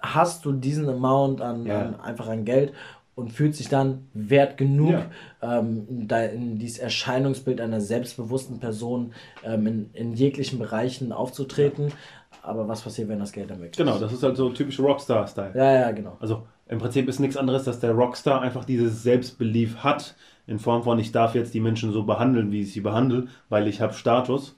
[0.00, 1.80] hast du diesen Amount an, ja.
[1.80, 2.72] an, einfach an Geld
[3.14, 4.94] und fühlt sich dann wert genug,
[5.42, 5.58] ja.
[5.60, 9.12] ähm, in dieses Erscheinungsbild einer selbstbewussten Person
[9.44, 11.88] ähm, in, in jeglichen Bereichen aufzutreten.
[11.88, 11.94] Ja.
[12.42, 13.76] Aber was passiert, wenn das Geld dann weg ist?
[13.76, 15.52] Genau, das ist halt so typisch Rockstar-Style.
[15.54, 16.16] Ja, ja, genau.
[16.20, 20.14] Also im Prinzip ist nichts anderes, dass der Rockstar einfach dieses Selbstbelief hat,
[20.46, 23.66] in Form von, ich darf jetzt die Menschen so behandeln, wie ich sie behandle, weil
[23.66, 24.56] ich habe Status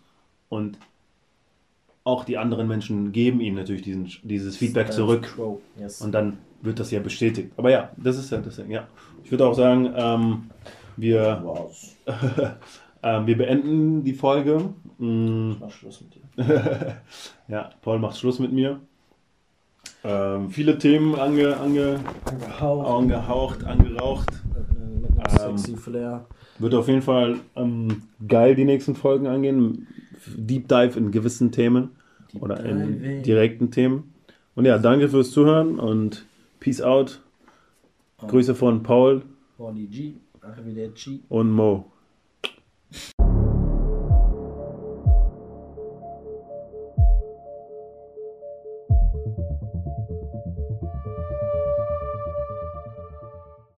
[0.48, 0.78] und
[2.04, 5.36] auch die anderen Menschen geben ihm natürlich diesen, dieses Feedback zurück.
[5.78, 6.02] Yes.
[6.02, 7.52] Und dann wird das ja bestätigt.
[7.56, 8.86] Aber ja, das ist ja das Ding, ja.
[9.24, 10.50] Ich würde auch sagen, ähm,
[10.96, 11.42] wir,
[13.02, 14.70] äh, wir beenden die Folge.
[14.98, 15.52] Mm.
[15.52, 16.96] Ich mach Schluss mit dir.
[17.48, 18.80] ja, Paul macht Schluss mit mir.
[20.04, 22.88] Ähm, viele Themen ange, ange, angehaucht.
[22.88, 24.28] angehaucht, angeraucht.
[25.00, 26.26] Mit einem sexy ähm, Flair.
[26.58, 29.86] Wird auf jeden Fall ähm, geil die nächsten Folgen angehen.
[30.36, 31.90] Deep Dive in gewissen Themen
[32.32, 33.22] Deep oder in Dive.
[33.22, 34.14] direkten Themen.
[34.54, 36.26] Und ja, danke fürs Zuhören und
[36.60, 37.20] Peace out.
[38.18, 39.22] Grüße von Paul
[41.28, 41.91] und Mo.